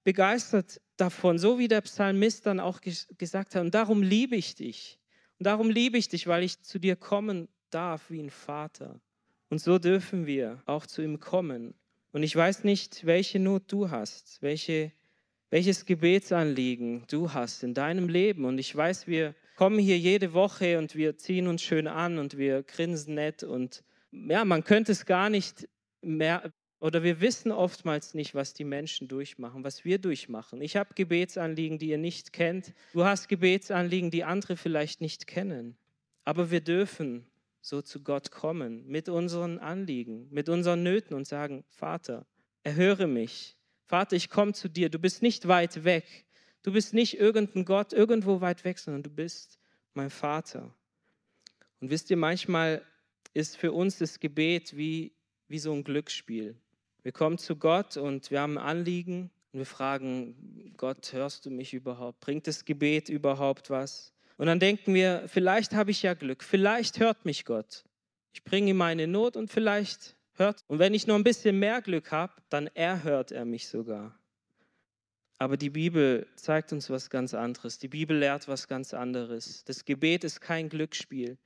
begeistert 0.04 0.82
davon, 0.98 1.40
so 1.40 1.58
wie 1.58 1.70
der 1.70 1.82
Psalmist 1.82 2.46
dann 2.46 2.60
auch 2.60 2.82
gesagt 2.82 3.56
hat, 3.56 3.62
und 3.62 3.74
darum 3.74 4.04
liebe 4.04 4.36
ich 4.36 4.56
dich. 4.56 5.00
Und 5.40 5.48
darum 5.48 5.70
liebe 5.70 5.98
ich 5.98 6.10
dich, 6.10 6.28
weil 6.28 6.44
ich 6.44 6.62
zu 6.62 6.78
dir 6.80 6.96
kommen 6.96 7.48
darf 7.70 8.10
wie 8.10 8.22
ein 8.22 8.30
Vater. 8.30 9.00
Und 9.50 9.60
so 9.60 9.80
dürfen 9.80 10.26
wir 10.26 10.62
auch 10.66 10.86
zu 10.86 11.02
ihm 11.02 11.20
kommen. 11.20 11.74
Und 12.14 12.22
ich 12.22 12.36
weiß 12.36 12.64
nicht, 12.64 13.08
welche 13.08 13.40
Not 13.40 13.64
du 13.68 13.90
hast, 13.90 14.40
welche, 14.42 14.92
welches 15.50 15.86
Gebetsanliegen 15.86 17.06
du 17.10 17.34
hast 17.34 17.64
in 17.64 17.74
deinem 17.74 18.08
Leben. 18.08 18.46
Und 18.46 18.60
ich 18.60 18.74
weiß, 18.74 19.08
wir 19.08 19.34
kommen 19.56 19.80
hier 19.80 19.98
jede 19.98 20.34
Woche 20.34 20.78
und 20.78 20.96
wir 20.96 21.18
ziehen 21.18 21.48
uns 21.48 21.64
schön 21.64 21.88
an 21.88 22.20
und 22.20 22.38
wir 22.38 22.62
grinsen 22.62 23.16
nett. 23.16 23.42
Und 23.42 23.84
ja, 24.12 24.46
man 24.46 24.64
könnte 24.64 24.92
es 24.92 25.08
gar 25.08 25.32
nicht 25.32 25.68
mehr, 26.04 26.54
oder 26.80 27.02
wir 27.02 27.20
wissen 27.20 27.52
oftmals 27.52 28.14
nicht, 28.14 28.36
was 28.36 28.54
die 28.54 28.64
Menschen 28.64 29.08
durchmachen, 29.08 29.64
was 29.64 29.84
wir 29.84 29.98
durchmachen. 29.98 30.62
Ich 30.62 30.76
habe 30.76 30.94
Gebetsanliegen, 30.94 31.80
die 31.80 31.90
ihr 31.90 31.98
nicht 31.98 32.32
kennt. 32.32 32.76
Du 32.94 33.06
hast 33.06 33.28
Gebetsanliegen, 33.28 34.12
die 34.12 34.24
andere 34.24 34.56
vielleicht 34.56 35.02
nicht 35.02 35.26
kennen. 35.26 35.78
Aber 36.26 36.52
wir 36.52 36.62
dürfen 36.62 37.26
so 37.64 37.82
zu 37.82 38.04
Gott 38.04 38.30
kommen 38.30 38.86
mit 38.88 39.08
unseren 39.08 39.58
Anliegen, 39.58 40.28
mit 40.32 40.50
unseren 40.50 40.84
Nöten 40.84 41.16
und 41.16 41.26
sagen, 41.26 41.64
Vater, 41.70 42.28
erhöre 42.62 43.08
mich. 43.08 43.58
Vater, 43.86 44.18
ich 44.18 44.30
komme 44.30 44.52
zu 44.52 44.68
dir. 44.68 44.90
Du 44.90 45.00
bist 45.00 45.22
nicht 45.22 45.48
weit 45.48 45.86
weg. 45.86 46.26
Du 46.62 46.74
bist 46.74 46.94
nicht 46.94 47.18
irgendein 47.18 47.64
Gott 47.64 47.94
irgendwo 47.94 48.42
weit 48.42 48.66
weg, 48.66 48.80
sondern 48.80 49.04
du 49.04 49.10
bist 49.10 49.60
mein 49.94 50.10
Vater. 50.10 50.76
Und 51.80 51.90
wisst 51.90 52.10
ihr, 52.12 52.18
manchmal 52.18 52.82
ist 53.34 53.56
für 53.56 53.72
uns 53.72 53.98
das 53.98 54.20
Gebet 54.20 54.76
wie, 54.76 55.14
wie 55.48 55.60
so 55.60 55.72
ein 55.72 55.86
Glücksspiel. 55.86 56.58
Wir 57.02 57.12
kommen 57.14 57.38
zu 57.38 57.56
Gott 57.56 57.96
und 57.96 58.30
wir 58.30 58.42
haben 58.42 58.58
ein 58.58 58.66
Anliegen 58.66 59.32
und 59.54 59.60
wir 59.60 59.66
fragen, 59.66 60.74
Gott, 60.76 61.14
hörst 61.14 61.46
du 61.46 61.50
mich 61.50 61.74
überhaupt? 61.74 62.20
Bringt 62.20 62.46
das 62.46 62.66
Gebet 62.66 63.08
überhaupt 63.08 63.70
was? 63.70 64.13
Und 64.44 64.48
dann 64.48 64.60
denken 64.60 64.94
wir, 64.94 65.24
vielleicht 65.28 65.72
habe 65.72 65.92
ich 65.92 66.04
ja 66.04 66.16
Glück, 66.16 66.44
vielleicht 66.44 67.00
hört 67.00 67.24
mich 67.24 67.46
Gott. 67.46 67.86
Ich 68.34 68.44
bringe 68.44 68.72
ihm 68.72 68.76
meine 68.76 69.08
Not 69.08 69.38
und 69.38 69.50
vielleicht 69.50 70.18
hört. 70.34 70.66
Und 70.68 70.80
wenn 70.80 70.94
ich 70.94 71.08
noch 71.08 71.16
ein 71.16 71.24
bisschen 71.24 71.60
mehr 71.60 71.82
Glück 71.82 72.12
habe, 72.12 72.34
dann 72.50 72.68
erhört 72.74 73.32
er 73.32 73.46
mich 73.46 73.70
sogar. 73.70 74.20
Aber 75.38 75.56
die 75.56 75.70
Bibel 75.70 76.28
zeigt 76.36 76.74
uns 76.74 76.90
was 76.90 77.10
ganz 77.10 77.34
anderes. 77.34 77.78
Die 77.80 77.88
Bibel 77.88 78.18
lehrt 78.18 78.50
was 78.50 78.68
ganz 78.68 78.94
anderes. 78.94 79.64
Das 79.64 79.86
Gebet 79.86 80.26
ist 80.26 80.42
kein 80.42 80.68
Glücksspiel, 80.68 81.38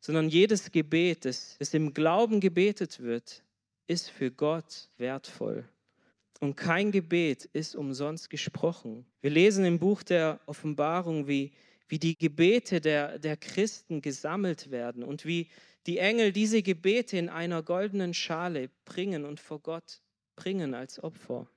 sondern 0.00 0.28
jedes 0.28 0.72
Gebet, 0.72 1.26
das, 1.26 1.54
das 1.60 1.72
im 1.72 1.94
Glauben 1.94 2.40
gebetet 2.40 2.98
wird, 2.98 3.44
ist 3.86 4.10
für 4.10 4.32
Gott 4.32 4.88
wertvoll. 4.96 5.68
Und 6.40 6.56
kein 6.56 6.90
Gebet 6.90 7.44
ist 7.44 7.76
umsonst 7.76 8.28
gesprochen. 8.28 9.06
Wir 9.20 9.30
lesen 9.30 9.64
im 9.64 9.78
Buch 9.78 10.02
der 10.02 10.40
Offenbarung, 10.46 11.28
wie 11.28 11.52
wie 11.90 11.98
die 11.98 12.16
Gebete 12.16 12.80
der, 12.80 13.18
der 13.18 13.36
Christen 13.36 14.00
gesammelt 14.00 14.70
werden 14.70 15.02
und 15.02 15.26
wie 15.26 15.48
die 15.86 15.98
Engel 15.98 16.30
diese 16.32 16.62
Gebete 16.62 17.16
in 17.18 17.28
einer 17.28 17.62
goldenen 17.64 18.14
Schale 18.14 18.70
bringen 18.84 19.24
und 19.24 19.40
vor 19.40 19.58
Gott 19.58 20.00
bringen 20.36 20.72
als 20.72 21.02
Opfer. 21.02 21.48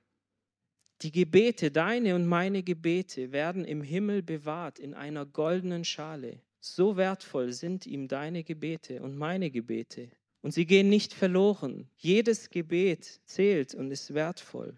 Die 1.02 1.12
Gebete, 1.12 1.70
deine 1.70 2.16
und 2.16 2.26
meine 2.26 2.62
Gebete, 2.62 3.30
werden 3.30 3.64
im 3.64 3.82
Himmel 3.82 4.22
bewahrt 4.22 4.78
in 4.78 4.94
einer 4.94 5.24
goldenen 5.24 5.84
Schale. 5.84 6.40
So 6.60 6.96
wertvoll 6.96 7.52
sind 7.52 7.86
ihm 7.86 8.08
deine 8.08 8.42
Gebete 8.42 9.02
und 9.02 9.16
meine 9.16 9.50
Gebete. 9.50 10.10
Und 10.40 10.52
sie 10.52 10.66
gehen 10.66 10.88
nicht 10.88 11.12
verloren. 11.12 11.88
Jedes 11.96 12.50
Gebet 12.50 13.20
zählt 13.24 13.74
und 13.74 13.90
ist 13.90 14.14
wertvoll. 14.14 14.76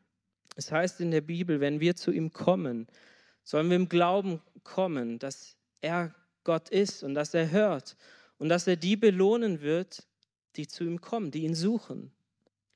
Es 0.54 0.70
heißt 0.70 1.00
in 1.00 1.10
der 1.10 1.22
Bibel, 1.22 1.60
wenn 1.60 1.80
wir 1.80 1.96
zu 1.96 2.12
ihm 2.12 2.32
kommen, 2.32 2.86
sollen 3.44 3.70
wir 3.70 3.76
im 3.76 3.88
Glauben 3.88 4.40
kommen, 4.66 5.18
dass 5.18 5.56
er 5.80 6.14
Gott 6.44 6.68
ist 6.68 7.02
und 7.02 7.14
dass 7.14 7.34
er 7.34 7.50
hört 7.50 7.96
und 8.38 8.48
dass 8.48 8.66
er 8.66 8.76
die 8.76 8.96
belohnen 8.96 9.60
wird, 9.60 10.06
die 10.56 10.66
zu 10.66 10.84
ihm 10.84 11.00
kommen, 11.00 11.30
die 11.30 11.44
ihn 11.44 11.54
suchen. 11.54 12.12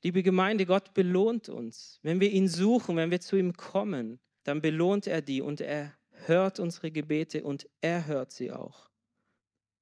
Liebe 0.03 0.23
Gemeinde, 0.23 0.65
Gott 0.65 0.93
belohnt 0.93 1.49
uns. 1.49 1.99
Wenn 2.01 2.19
wir 2.19 2.31
ihn 2.31 2.47
suchen, 2.47 2.95
wenn 2.95 3.11
wir 3.11 3.21
zu 3.21 3.35
ihm 3.35 3.53
kommen, 3.53 4.19
dann 4.43 4.61
belohnt 4.61 5.05
er 5.05 5.21
die 5.21 5.41
und 5.41 5.61
er 5.61 5.93
hört 6.25 6.59
unsere 6.59 6.91
Gebete 6.91 7.43
und 7.43 7.67
er 7.81 8.07
hört 8.07 8.31
sie 8.31 8.51
auch. 8.51 8.89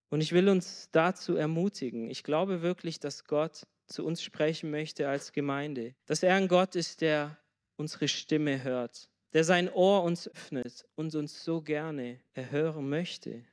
Und 0.10 0.22
ich 0.22 0.32
will 0.32 0.50
uns 0.50 0.90
dazu 0.92 1.36
ermutigen. 1.36 2.10
Ich 2.10 2.24
glaube 2.24 2.62
wirklich, 2.62 3.00
dass 3.00 3.26
Gott 3.26 3.68
zu 3.86 4.06
uns 4.06 4.22
sprechen 4.22 4.72
möchte 4.72 5.08
als 5.08 5.32
Gemeinde. 5.32 5.96
Dass 6.06 6.24
er 6.24 6.36
ein 6.36 6.48
Gott 6.48 6.76
ist, 6.76 7.02
der 7.02 7.38
unsere 7.78 8.08
Stimme 8.08 8.64
hört 8.64 9.10
der 9.34 9.44
sein 9.44 9.72
Ohr 9.72 10.04
uns 10.04 10.28
öffnet 10.28 10.86
und 10.96 11.16
uns 11.16 11.44
so 11.44 11.62
gerne 11.62 12.20
erhören 12.34 12.90
möchte. 12.90 13.44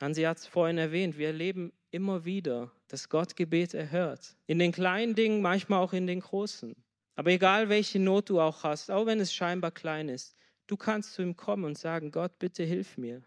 Hansi 0.00 0.22
hat 0.22 0.38
es 0.38 0.46
vorhin 0.46 0.78
erwähnt, 0.78 1.18
wir 1.18 1.28
erleben 1.28 1.72
immer 1.90 2.24
wieder, 2.24 2.72
dass 2.88 3.08
Gott 3.08 3.36
Gebet 3.36 3.74
erhört. 3.74 4.36
In 4.46 4.58
den 4.58 4.72
kleinen 4.72 5.14
Dingen, 5.14 5.40
manchmal 5.40 5.80
auch 5.80 5.92
in 5.92 6.06
den 6.06 6.20
großen. 6.20 6.74
Aber 7.14 7.30
egal 7.30 7.68
welche 7.68 8.00
Not 8.00 8.28
du 8.28 8.40
auch 8.40 8.64
hast, 8.64 8.90
auch 8.90 9.06
wenn 9.06 9.20
es 9.20 9.32
scheinbar 9.32 9.70
klein 9.70 10.08
ist, 10.08 10.36
du 10.66 10.76
kannst 10.76 11.14
zu 11.14 11.22
ihm 11.22 11.36
kommen 11.36 11.64
und 11.64 11.78
sagen, 11.78 12.10
Gott, 12.10 12.38
bitte 12.38 12.64
hilf 12.64 12.98
mir. 12.98 13.22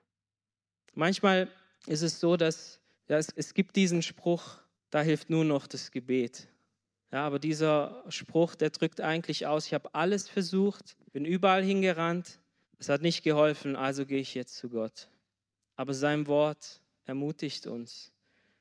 Manchmal 0.93 1.47
ist 1.85 2.01
es 2.01 2.19
so, 2.19 2.35
dass 2.35 2.81
ja, 3.07 3.17
es, 3.17 3.29
es 3.35 3.53
gibt 3.53 3.75
diesen 3.75 4.01
Spruch, 4.01 4.59
da 4.89 5.01
hilft 5.01 5.29
nur 5.29 5.45
noch 5.45 5.67
das 5.67 5.91
Gebet. 5.91 6.47
Ja, 7.11 7.25
aber 7.25 7.39
dieser 7.39 8.03
Spruch, 8.09 8.55
der 8.55 8.69
drückt 8.69 8.99
eigentlich 8.99 9.47
aus, 9.47 9.67
ich 9.67 9.73
habe 9.73 9.93
alles 9.95 10.27
versucht, 10.27 10.97
bin 11.13 11.23
überall 11.23 11.63
hingerannt, 11.63 12.39
es 12.79 12.89
hat 12.89 13.01
nicht 13.01 13.23
geholfen, 13.23 13.75
also 13.75 14.05
gehe 14.05 14.19
ich 14.19 14.35
jetzt 14.35 14.57
zu 14.57 14.69
Gott. 14.69 15.07
Aber 15.75 15.93
sein 15.93 16.27
Wort 16.27 16.81
ermutigt 17.05 17.65
uns, 17.65 18.11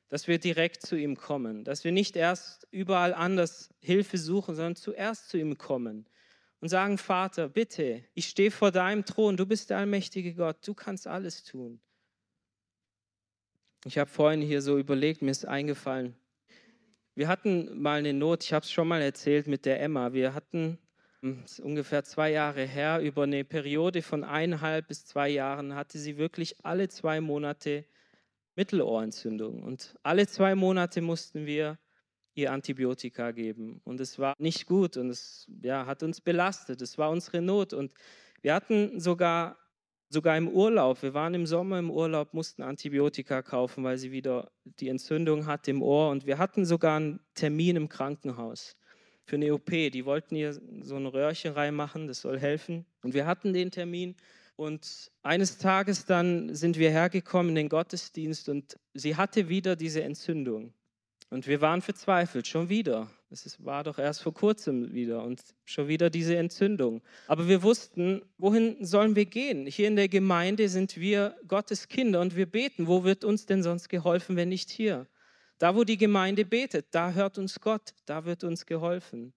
dass 0.07 0.27
wir 0.27 0.39
direkt 0.39 0.81
zu 0.81 0.95
ihm 0.95 1.17
kommen, 1.17 1.65
dass 1.65 1.83
wir 1.83 1.91
nicht 1.91 2.15
erst 2.15 2.67
überall 2.71 3.13
anders 3.13 3.69
Hilfe 3.79 4.17
suchen, 4.17 4.55
sondern 4.55 4.75
zuerst 4.77 5.29
zu 5.29 5.37
ihm 5.37 5.57
kommen 5.57 6.05
und 6.61 6.69
sagen, 6.69 6.97
Vater, 6.97 7.49
bitte, 7.49 8.03
ich 8.13 8.29
stehe 8.29 8.51
vor 8.51 8.71
deinem 8.71 9.05
Thron, 9.05 9.35
du 9.35 9.45
bist 9.45 9.69
der 9.69 9.77
allmächtige 9.77 10.33
Gott, 10.33 10.65
du 10.65 10.73
kannst 10.73 11.05
alles 11.05 11.43
tun. 11.43 11.81
Ich 13.85 13.97
habe 13.97 14.09
vorhin 14.09 14.41
hier 14.41 14.61
so 14.61 14.77
überlegt, 14.77 15.21
mir 15.21 15.31
ist 15.31 15.45
eingefallen, 15.45 16.15
wir 17.17 17.27
hatten 17.27 17.81
mal 17.81 17.97
eine 17.97 18.13
Not, 18.13 18.43
ich 18.43 18.53
habe 18.53 18.63
es 18.63 18.71
schon 18.71 18.87
mal 18.87 19.01
erzählt 19.01 19.47
mit 19.47 19.65
der 19.65 19.81
Emma. 19.81 20.13
Wir 20.13 20.35
hatten 20.35 20.77
hm, 21.21 21.43
ungefähr 21.63 22.03
zwei 22.03 22.29
Jahre 22.29 22.63
her, 22.63 22.99
über 23.01 23.23
eine 23.23 23.43
Periode 23.43 24.03
von 24.03 24.23
eineinhalb 24.23 24.87
bis 24.87 25.03
zwei 25.07 25.27
Jahren 25.29 25.73
hatte 25.73 25.97
sie 25.97 26.19
wirklich 26.19 26.63
alle 26.63 26.89
zwei 26.89 27.19
Monate 27.19 27.85
Mittelohrentzündung. 28.55 29.63
Und 29.63 29.95
alle 30.03 30.27
zwei 30.27 30.53
Monate 30.53 31.01
mussten 31.01 31.47
wir 31.47 31.79
ihr 32.35 32.51
Antibiotika 32.51 33.31
geben. 33.31 33.81
Und 33.83 33.99
es 33.99 34.19
war 34.19 34.35
nicht 34.37 34.67
gut 34.67 34.95
und 34.95 35.09
es 35.09 35.47
ja, 35.63 35.87
hat 35.87 36.03
uns 36.03 36.21
belastet. 36.21 36.83
Es 36.83 36.99
war 36.99 37.09
unsere 37.09 37.41
Not. 37.41 37.73
Und 37.73 37.93
wir 38.43 38.53
hatten 38.53 38.99
sogar 38.99 39.57
sogar 40.09 40.37
im 40.37 40.47
Urlaub, 40.47 41.01
wir 41.01 41.13
waren 41.13 41.33
im 41.33 41.45
Sommer 41.45 41.79
im 41.79 41.91
Urlaub, 41.91 42.33
mussten 42.33 42.63
Antibiotika 42.63 43.41
kaufen, 43.41 43.83
weil 43.83 43.97
sie 43.97 44.11
wieder 44.11 44.49
die 44.63 44.89
Entzündung 44.89 45.45
hat 45.45 45.67
im 45.67 45.81
Ohr. 45.81 46.09
Und 46.09 46.25
wir 46.25 46.37
hatten 46.37 46.65
sogar 46.65 46.97
einen 46.97 47.19
Termin 47.33 47.75
im 47.75 47.89
Krankenhaus 47.89 48.75
für 49.25 49.35
eine 49.35 49.53
OP. 49.53 49.69
Die 49.69 50.05
wollten 50.05 50.35
ihr 50.35 50.53
so 50.81 50.95
ein 50.95 51.05
Röhrchen 51.05 51.53
reinmachen, 51.53 52.07
das 52.07 52.21
soll 52.21 52.39
helfen. 52.39 52.85
Und 53.03 53.13
wir 53.13 53.25
hatten 53.25 53.53
den 53.53 53.71
Termin. 53.71 54.15
Und 54.55 55.11
eines 55.21 55.57
Tages 55.57 56.05
dann 56.05 56.55
sind 56.55 56.79
wir 56.79 56.89
hergekommen 56.89 57.49
in 57.49 57.55
den 57.55 57.69
Gottesdienst 57.69 58.49
und 58.49 58.77
sie 58.93 59.15
hatte 59.15 59.49
wieder 59.49 59.75
diese 59.75 60.01
Entzündung. 60.03 60.73
Und 61.29 61.45
wir 61.45 61.61
waren 61.61 61.81
verzweifelt, 61.81 62.47
schon 62.47 62.69
wieder. 62.69 63.11
Es 63.29 63.63
war 63.65 63.83
doch 63.83 63.99
erst 63.99 64.21
vor 64.21 64.33
kurzem 64.33 64.93
wieder 64.93 65.23
und 65.23 65.41
schon 65.65 65.89
wieder 65.89 66.09
diese 66.09 66.37
Entzündung. 66.37 67.01
Aber 67.27 67.47
wir 67.49 67.61
wussten, 67.61 68.21
wohin 68.37 68.77
sollen 68.85 69.15
wir 69.15 69.25
gehen? 69.25 69.65
Hier 69.65 69.89
in 69.89 69.97
der 69.97 70.07
Gemeinde 70.07 70.69
sind 70.69 70.95
wir 70.95 71.35
Gottes 71.45 71.89
Kinder 71.89 72.21
und 72.21 72.37
wir 72.37 72.45
beten. 72.45 72.87
Wo 72.87 73.03
wird 73.03 73.25
uns 73.25 73.45
denn 73.45 73.63
sonst 73.63 73.89
geholfen, 73.89 74.37
wenn 74.37 74.49
nicht 74.49 74.69
hier? 74.69 75.07
Da, 75.57 75.75
wo 75.75 75.83
die 75.83 75.97
Gemeinde 75.97 76.45
betet, 76.45 76.87
da 76.91 77.11
hört 77.11 77.37
uns 77.37 77.59
Gott, 77.59 77.93
da 78.05 78.25
wird 78.25 78.43
uns 78.43 78.65
geholfen. 78.65 79.33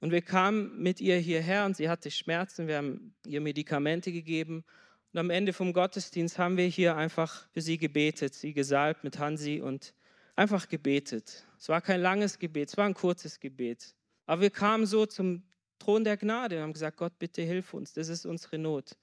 Und 0.00 0.10
wir 0.10 0.22
kamen 0.22 0.82
mit 0.82 1.00
ihr 1.00 1.18
hierher 1.18 1.66
und 1.66 1.76
sie 1.76 1.88
hatte 1.88 2.10
Schmerzen. 2.10 2.66
Wir 2.66 2.78
haben 2.78 3.14
ihr 3.26 3.40
Medikamente 3.40 4.12
gegeben. 4.12 4.64
Und 5.12 5.18
am 5.18 5.30
Ende 5.30 5.52
vom 5.52 5.72
Gottesdienst 5.72 6.38
haben 6.38 6.56
wir 6.56 6.66
hier 6.66 6.96
einfach 6.96 7.46
für 7.52 7.60
sie 7.60 7.78
gebetet, 7.78 8.34
sie 8.34 8.52
gesalbt 8.52 9.04
mit 9.04 9.18
Hansi 9.18 9.60
und 9.60 9.94
einfach 10.36 10.68
gebetet. 10.68 11.44
Es 11.58 11.68
war 11.68 11.80
kein 11.80 12.00
langes 12.00 12.38
Gebet, 12.38 12.70
es 12.70 12.76
war 12.76 12.86
ein 12.86 12.94
kurzes 12.94 13.40
Gebet. 13.40 13.94
Aber 14.26 14.42
wir 14.42 14.50
kamen 14.50 14.86
so 14.86 15.06
zum 15.06 15.42
Thron 15.78 16.04
der 16.04 16.16
Gnade 16.16 16.56
und 16.56 16.62
haben 16.62 16.72
gesagt, 16.72 16.96
Gott, 16.96 17.18
bitte 17.18 17.42
hilf 17.42 17.74
uns, 17.74 17.92
das 17.92 18.08
ist 18.08 18.26
unsere 18.26 18.58
Not. 18.58 18.96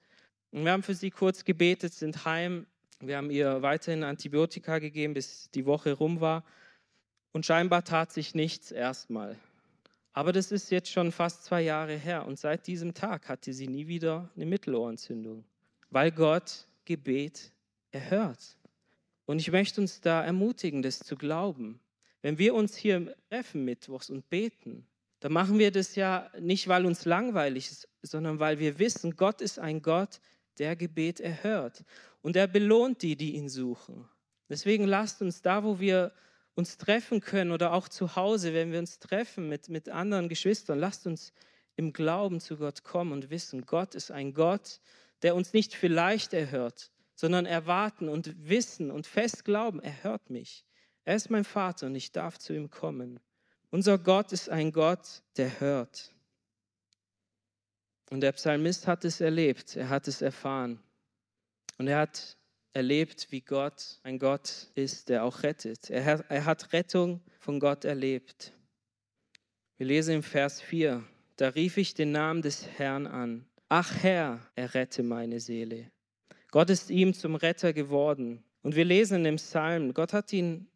Und 0.50 0.64
wir 0.64 0.72
haben 0.72 0.82
für 0.82 0.94
sie 0.94 1.10
kurz 1.10 1.44
gebetet, 1.44 1.94
sind 1.94 2.24
heim. 2.24 2.66
Wir 3.00 3.16
haben 3.16 3.30
ihr 3.30 3.62
weiterhin 3.62 4.04
Antibiotika 4.04 4.78
gegeben, 4.78 5.14
bis 5.14 5.50
die 5.50 5.66
Woche 5.66 5.92
rum 5.92 6.20
war. 6.20 6.44
Und 7.32 7.46
scheinbar 7.46 7.84
tat 7.84 8.12
sich 8.12 8.34
nichts 8.34 8.70
erstmal. 8.70 9.36
Aber 10.12 10.32
das 10.32 10.52
ist 10.52 10.70
jetzt 10.70 10.90
schon 10.90 11.10
fast 11.10 11.44
zwei 11.44 11.62
Jahre 11.62 11.96
her 11.96 12.26
und 12.26 12.38
seit 12.38 12.66
diesem 12.66 12.92
Tag 12.92 13.28
hatte 13.28 13.54
sie 13.54 13.66
nie 13.66 13.86
wieder 13.86 14.28
eine 14.36 14.44
Mittelohrentzündung, 14.44 15.44
weil 15.88 16.12
Gott 16.12 16.66
Gebet 16.84 17.50
erhört. 17.92 18.58
Und 19.26 19.38
ich 19.38 19.50
möchte 19.50 19.80
uns 19.80 20.00
da 20.00 20.24
ermutigen, 20.24 20.82
das 20.82 20.98
zu 20.98 21.16
glauben. 21.16 21.80
Wenn 22.22 22.38
wir 22.38 22.54
uns 22.54 22.76
hier 22.76 23.14
treffen 23.28 23.64
mittwochs 23.64 24.10
und 24.10 24.28
beten, 24.30 24.86
dann 25.20 25.32
machen 25.32 25.58
wir 25.58 25.70
das 25.70 25.94
ja 25.94 26.30
nicht, 26.40 26.68
weil 26.68 26.84
uns 26.84 27.04
langweilig 27.04 27.70
ist, 27.70 27.88
sondern 28.02 28.40
weil 28.40 28.58
wir 28.58 28.78
wissen, 28.78 29.16
Gott 29.16 29.40
ist 29.40 29.58
ein 29.58 29.82
Gott, 29.82 30.20
der 30.58 30.76
Gebet 30.76 31.20
erhört. 31.20 31.84
Und 32.22 32.36
er 32.36 32.46
belohnt 32.46 33.02
die, 33.02 33.16
die 33.16 33.34
ihn 33.34 33.48
suchen. 33.48 34.08
Deswegen 34.48 34.84
lasst 34.84 35.22
uns 35.22 35.42
da, 35.42 35.64
wo 35.64 35.80
wir 35.80 36.12
uns 36.54 36.76
treffen 36.76 37.20
können 37.20 37.52
oder 37.52 37.72
auch 37.72 37.88
zu 37.88 38.16
Hause, 38.16 38.52
wenn 38.52 38.72
wir 38.72 38.78
uns 38.78 38.98
treffen 38.98 39.48
mit, 39.48 39.68
mit 39.68 39.88
anderen 39.88 40.28
Geschwistern, 40.28 40.78
lasst 40.78 41.06
uns 41.06 41.32
im 41.76 41.92
Glauben 41.92 42.40
zu 42.40 42.58
Gott 42.58 42.84
kommen 42.84 43.12
und 43.12 43.30
wissen, 43.30 43.64
Gott 43.64 43.94
ist 43.94 44.10
ein 44.10 44.34
Gott, 44.34 44.80
der 45.22 45.34
uns 45.34 45.52
nicht 45.52 45.74
vielleicht 45.74 46.34
erhört, 46.34 46.91
sondern 47.14 47.46
erwarten 47.46 48.08
und 48.08 48.48
wissen 48.48 48.90
und 48.90 49.06
fest 49.06 49.44
glauben, 49.44 49.80
er 49.80 50.02
hört 50.02 50.30
mich. 50.30 50.64
Er 51.04 51.16
ist 51.16 51.30
mein 51.30 51.44
Vater 51.44 51.86
und 51.86 51.94
ich 51.94 52.12
darf 52.12 52.38
zu 52.38 52.54
ihm 52.54 52.70
kommen. 52.70 53.20
Unser 53.70 53.98
Gott 53.98 54.32
ist 54.32 54.48
ein 54.48 54.72
Gott, 54.72 55.22
der 55.36 55.60
hört. 55.60 56.12
Und 58.10 58.20
der 58.20 58.32
Psalmist 58.32 58.86
hat 58.86 59.04
es 59.04 59.20
erlebt, 59.20 59.76
er 59.76 59.88
hat 59.88 60.06
es 60.06 60.20
erfahren. 60.20 60.78
Und 61.78 61.88
er 61.88 61.98
hat 61.98 62.36
erlebt, 62.74 63.28
wie 63.30 63.40
Gott 63.40 64.00
ein 64.02 64.18
Gott 64.18 64.68
ist, 64.74 65.08
der 65.08 65.24
auch 65.24 65.42
rettet. 65.42 65.90
Er 65.90 66.04
hat, 66.04 66.24
er 66.28 66.44
hat 66.44 66.72
Rettung 66.72 67.20
von 67.38 67.58
Gott 67.58 67.84
erlebt. 67.84 68.52
Wir 69.78 69.86
lesen 69.86 70.16
im 70.16 70.22
Vers 70.22 70.60
4, 70.60 71.02
da 71.36 71.48
rief 71.48 71.76
ich 71.76 71.94
den 71.94 72.12
Namen 72.12 72.42
des 72.42 72.66
Herrn 72.78 73.06
an. 73.06 73.46
Ach 73.68 74.02
Herr, 74.02 74.38
errette 74.54 75.02
meine 75.02 75.40
Seele. 75.40 75.90
Gott 76.52 76.68
ist 76.68 76.90
ihm 76.90 77.14
zum 77.14 77.34
Retter 77.34 77.72
geworden. 77.72 78.44
Und 78.62 78.76
wir 78.76 78.84
lesen 78.84 79.16
in 79.16 79.24
dem 79.24 79.36
Psalm, 79.36 79.94
Gott 79.94 80.12
hat 80.12 80.32
ihn 80.32 80.68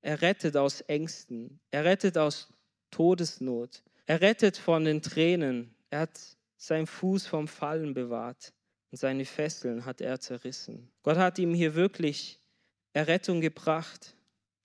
errettet 0.00 0.56
aus 0.56 0.80
Ängsten, 0.82 1.58
errettet 1.72 2.16
aus 2.16 2.48
Todesnot, 2.92 3.82
errettet 4.06 4.56
von 4.56 4.84
den 4.84 5.02
Tränen. 5.02 5.74
Er 5.90 6.00
hat 6.00 6.18
seinen 6.56 6.86
Fuß 6.86 7.26
vom 7.26 7.48
Fallen 7.48 7.92
bewahrt 7.92 8.54
und 8.92 8.98
seine 8.98 9.24
Fesseln 9.24 9.84
hat 9.84 10.00
er 10.00 10.20
zerrissen. 10.20 10.88
Gott 11.02 11.16
hat 11.16 11.40
ihm 11.40 11.52
hier 11.54 11.74
wirklich 11.74 12.38
Errettung 12.92 13.40
gebracht 13.40 14.14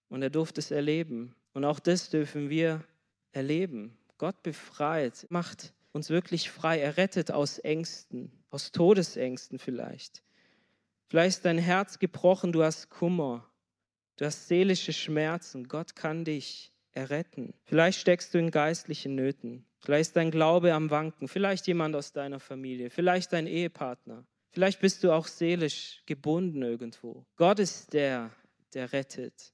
und 0.09 0.21
er 0.21 0.29
durfte 0.29 0.61
es 0.61 0.69
erleben. 0.69 1.33
Und 1.53 1.65
auch 1.65 1.79
das 1.79 2.11
dürfen 2.11 2.51
wir 2.51 2.83
erleben. 3.31 3.97
Gott 4.19 4.43
befreit, 4.43 5.25
macht 5.29 5.73
uns 5.91 6.11
wirklich 6.11 6.51
frei, 6.51 6.79
er 6.79 6.97
rettet 6.97 7.31
aus 7.31 7.57
Ängsten, 7.57 8.31
aus 8.51 8.71
Todesängsten 8.71 9.57
vielleicht. 9.57 10.21
Vielleicht 11.11 11.39
ist 11.39 11.45
dein 11.45 11.57
Herz 11.57 11.99
gebrochen, 11.99 12.53
du 12.53 12.63
hast 12.63 12.89
Kummer, 12.89 13.45
du 14.15 14.23
hast 14.23 14.47
seelische 14.47 14.93
Schmerzen. 14.93 15.67
Gott 15.67 15.93
kann 15.93 16.23
dich 16.23 16.71
erretten. 16.93 17.53
Vielleicht 17.65 17.99
steckst 17.99 18.33
du 18.33 18.37
in 18.37 18.49
geistlichen 18.49 19.15
Nöten. 19.15 19.65
Vielleicht 19.79 20.11
ist 20.11 20.15
dein 20.15 20.31
Glaube 20.31 20.73
am 20.73 20.89
Wanken. 20.89 21.27
Vielleicht 21.27 21.67
jemand 21.67 21.97
aus 21.97 22.13
deiner 22.13 22.39
Familie. 22.39 22.89
Vielleicht 22.89 23.33
dein 23.33 23.45
Ehepartner. 23.45 24.25
Vielleicht 24.51 24.79
bist 24.79 25.03
du 25.03 25.11
auch 25.11 25.27
seelisch 25.27 26.01
gebunden 26.05 26.61
irgendwo. 26.61 27.25
Gott 27.35 27.59
ist 27.59 27.91
der, 27.91 28.31
der 28.73 28.93
rettet. 28.93 29.53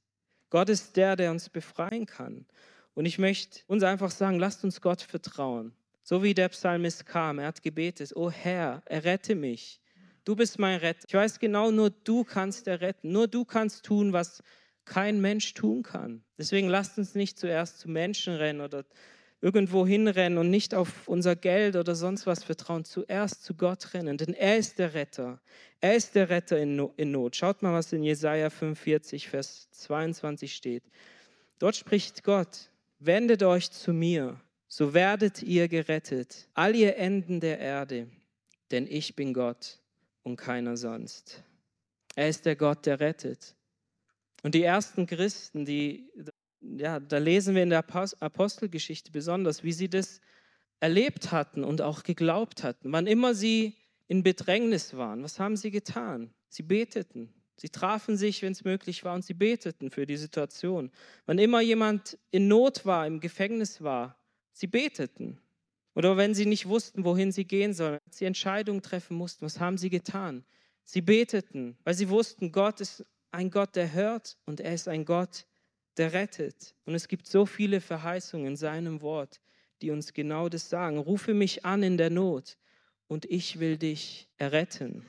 Gott 0.52 0.70
ist 0.70 0.96
der, 0.96 1.16
der 1.16 1.32
uns 1.32 1.50
befreien 1.50 2.06
kann. 2.06 2.46
Und 2.94 3.08
ich 3.08 3.18
möchte 3.18 3.62
uns 3.66 3.82
einfach 3.82 4.12
sagen, 4.12 4.38
lasst 4.38 4.64
uns 4.64 4.80
Gott 4.80 5.02
vertrauen. 5.02 5.74
So 6.04 6.22
wie 6.22 6.36
der 6.36 6.50
Psalmist 6.50 7.08
kam, 7.08 7.40
er 7.40 7.48
hat 7.48 7.64
gebetet, 7.64 8.14
oh 8.16 8.30
Herr, 8.30 8.84
errette 8.86 9.34
mich. 9.34 9.82
Du 10.28 10.36
bist 10.36 10.60
mein 10.60 10.80
Retter. 10.80 11.06
Ich 11.08 11.14
weiß 11.14 11.40
genau, 11.40 11.72
nur 11.72 11.90
du 11.90 12.26
kannst 12.26 12.68
erretten. 12.68 13.14
Nur 13.14 13.30
du 13.30 13.46
kannst 13.46 13.86
tun, 13.86 14.12
was 14.12 14.44
kein 14.84 15.22
Mensch 15.22 15.54
tun 15.54 15.84
kann. 15.84 16.22
Deswegen 16.38 16.68
lasst 16.68 16.98
uns 16.98 17.16
nicht 17.16 17.40
zuerst 17.40 17.80
zu 17.80 17.90
Menschen 17.90 18.34
rennen 18.34 18.60
oder 18.60 18.84
irgendwo 19.40 19.88
hinrennen 19.88 20.38
und 20.38 20.50
nicht 20.50 20.76
auf 20.76 21.08
unser 21.08 21.38
Geld 21.38 21.78
oder 21.78 21.96
sonst 21.96 22.28
was 22.28 22.44
vertrauen. 22.44 22.84
Zuerst 22.84 23.46
zu 23.46 23.54
Gott 23.54 23.94
rennen, 23.94 24.18
denn 24.18 24.34
er 24.34 24.58
ist 24.58 24.80
der 24.80 24.94
Retter. 24.96 25.40
Er 25.80 25.96
ist 25.96 26.14
der 26.14 26.28
Retter 26.28 26.58
in 26.58 26.76
Not. 26.76 27.38
Schaut 27.38 27.62
mal, 27.62 27.72
was 27.72 27.94
in 27.94 28.04
Jesaja 28.04 28.50
45, 28.50 29.30
Vers 29.30 29.70
22 29.72 30.54
steht. 30.54 30.84
Dort 31.58 31.78
spricht 31.78 32.26
Gott: 32.26 32.70
Wendet 33.00 33.44
euch 33.44 33.72
zu 33.72 33.94
mir, 33.94 34.42
so 34.68 34.94
werdet 34.94 35.42
ihr 35.42 35.70
gerettet, 35.70 36.50
all 36.54 36.76
ihr 36.76 36.98
Enden 36.98 37.40
der 37.40 37.60
Erde, 37.60 38.10
denn 38.72 38.88
ich 38.88 39.16
bin 39.16 39.34
Gott 39.34 39.80
und 40.28 40.36
keiner 40.36 40.76
sonst. 40.76 41.42
Er 42.16 42.28
ist 42.28 42.46
der 42.46 42.58
Gott, 42.58 42.86
der 42.86 43.00
rettet. 43.00 43.56
Und 44.44 44.54
die 44.56 44.64
ersten 44.64 45.08
Christen, 45.08 45.66
die, 45.66 46.12
ja, 46.62 47.00
da 47.00 47.18
lesen 47.18 47.56
wir 47.56 47.64
in 47.64 47.70
der 47.70 47.86
Apostelgeschichte 48.20 49.12
besonders, 49.12 49.64
wie 49.64 49.72
sie 49.72 49.90
das 49.90 50.20
erlebt 50.80 51.32
hatten 51.32 51.64
und 51.64 51.82
auch 51.82 52.04
geglaubt 52.04 52.64
hatten. 52.64 52.92
Wann 52.92 53.08
immer 53.08 53.34
sie 53.34 53.76
in 54.08 54.22
Bedrängnis 54.22 54.96
waren, 54.96 55.24
was 55.24 55.40
haben 55.40 55.56
sie 55.56 55.72
getan? 55.72 56.34
Sie 56.50 56.64
beteten. 56.64 57.34
Sie 57.56 57.70
trafen 57.70 58.18
sich, 58.18 58.42
wenn 58.44 58.52
es 58.52 58.64
möglich 58.64 59.04
war, 59.04 59.16
und 59.16 59.24
sie 59.24 59.34
beteten 59.34 59.90
für 59.90 60.06
die 60.06 60.18
Situation. 60.18 60.92
Wann 61.26 61.40
immer 61.40 61.62
jemand 61.62 62.18
in 62.30 62.48
Not 62.48 62.86
war, 62.86 63.08
im 63.08 63.20
Gefängnis 63.20 63.82
war, 63.82 64.16
sie 64.52 64.68
beteten. 64.68 65.40
Oder 65.98 66.16
wenn 66.16 66.36
sie 66.36 66.46
nicht 66.46 66.68
wussten, 66.68 67.06
wohin 67.06 67.32
sie 67.32 67.46
gehen 67.46 67.74
sollen, 67.74 67.98
als 68.06 68.20
sie 68.20 68.26
Entscheidungen 68.26 68.84
treffen 68.84 69.18
mussten, 69.18 69.44
was 69.44 69.60
haben 69.60 69.80
sie 69.80 69.90
getan? 69.90 70.46
Sie 70.84 71.02
beteten, 71.02 71.76
weil 71.84 71.96
sie 71.96 72.10
wussten, 72.10 72.52
Gott 72.52 72.82
ist 72.82 73.04
ein 73.32 73.50
Gott, 73.50 73.76
der 73.76 73.94
hört 73.94 74.38
und 74.46 74.60
er 74.60 74.76
ist 74.76 74.88
ein 74.88 75.06
Gott, 75.06 75.48
der 75.98 76.14
rettet. 76.14 76.76
Und 76.86 76.94
es 76.94 77.08
gibt 77.08 77.26
so 77.26 77.48
viele 77.48 77.82
Verheißungen 77.82 78.46
in 78.46 78.56
seinem 78.56 79.02
Wort, 79.02 79.42
die 79.82 79.90
uns 79.90 80.14
genau 80.14 80.50
das 80.50 80.70
sagen. 80.70 81.00
Rufe 81.00 81.34
mich 81.34 81.66
an 81.66 81.82
in 81.82 81.98
der 81.98 82.12
Not 82.12 82.58
und 83.08 83.26
ich 83.26 83.60
will 83.60 83.78
dich 83.78 84.30
erretten. 84.38 85.04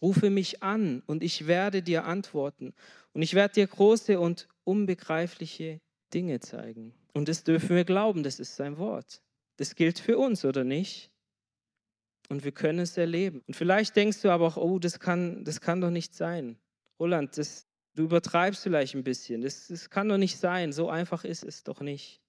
Rufe 0.00 0.30
mich 0.30 0.62
an 0.62 1.02
und 1.06 1.24
ich 1.24 1.48
werde 1.48 1.82
dir 1.82 2.04
antworten. 2.04 2.72
Und 3.14 3.22
ich 3.22 3.34
werde 3.34 3.54
dir 3.54 3.66
große 3.66 4.20
und 4.20 4.46
unbegreifliche 4.62 5.80
Dinge 6.14 6.38
zeigen. 6.38 6.94
Und 7.14 7.28
das 7.28 7.42
dürfen 7.42 7.74
wir 7.74 7.84
glauben, 7.84 8.22
das 8.22 8.38
ist 8.38 8.54
sein 8.54 8.78
Wort. 8.78 9.20
Das 9.56 9.74
gilt 9.74 9.98
für 9.98 10.18
uns, 10.18 10.44
oder 10.44 10.64
nicht? 10.64 11.10
Und 12.28 12.44
wir 12.44 12.52
können 12.52 12.80
es 12.80 12.96
erleben. 12.96 13.42
Und 13.46 13.54
vielleicht 13.54 13.96
denkst 13.96 14.22
du 14.22 14.30
aber 14.30 14.46
auch, 14.46 14.56
oh, 14.56 14.78
das 14.78 14.98
kann, 14.98 15.44
das 15.44 15.60
kann 15.60 15.80
doch 15.80 15.90
nicht 15.90 16.14
sein. 16.14 16.58
Roland, 16.98 17.36
das, 17.36 17.66
du 17.94 18.04
übertreibst 18.04 18.62
vielleicht 18.62 18.94
ein 18.94 19.04
bisschen. 19.04 19.42
Das, 19.42 19.68
das 19.68 19.90
kann 19.90 20.08
doch 20.08 20.18
nicht 20.18 20.38
sein. 20.38 20.72
So 20.72 20.88
einfach 20.88 21.24
ist 21.24 21.44
es 21.44 21.64
doch 21.64 21.80
nicht. 21.80 22.20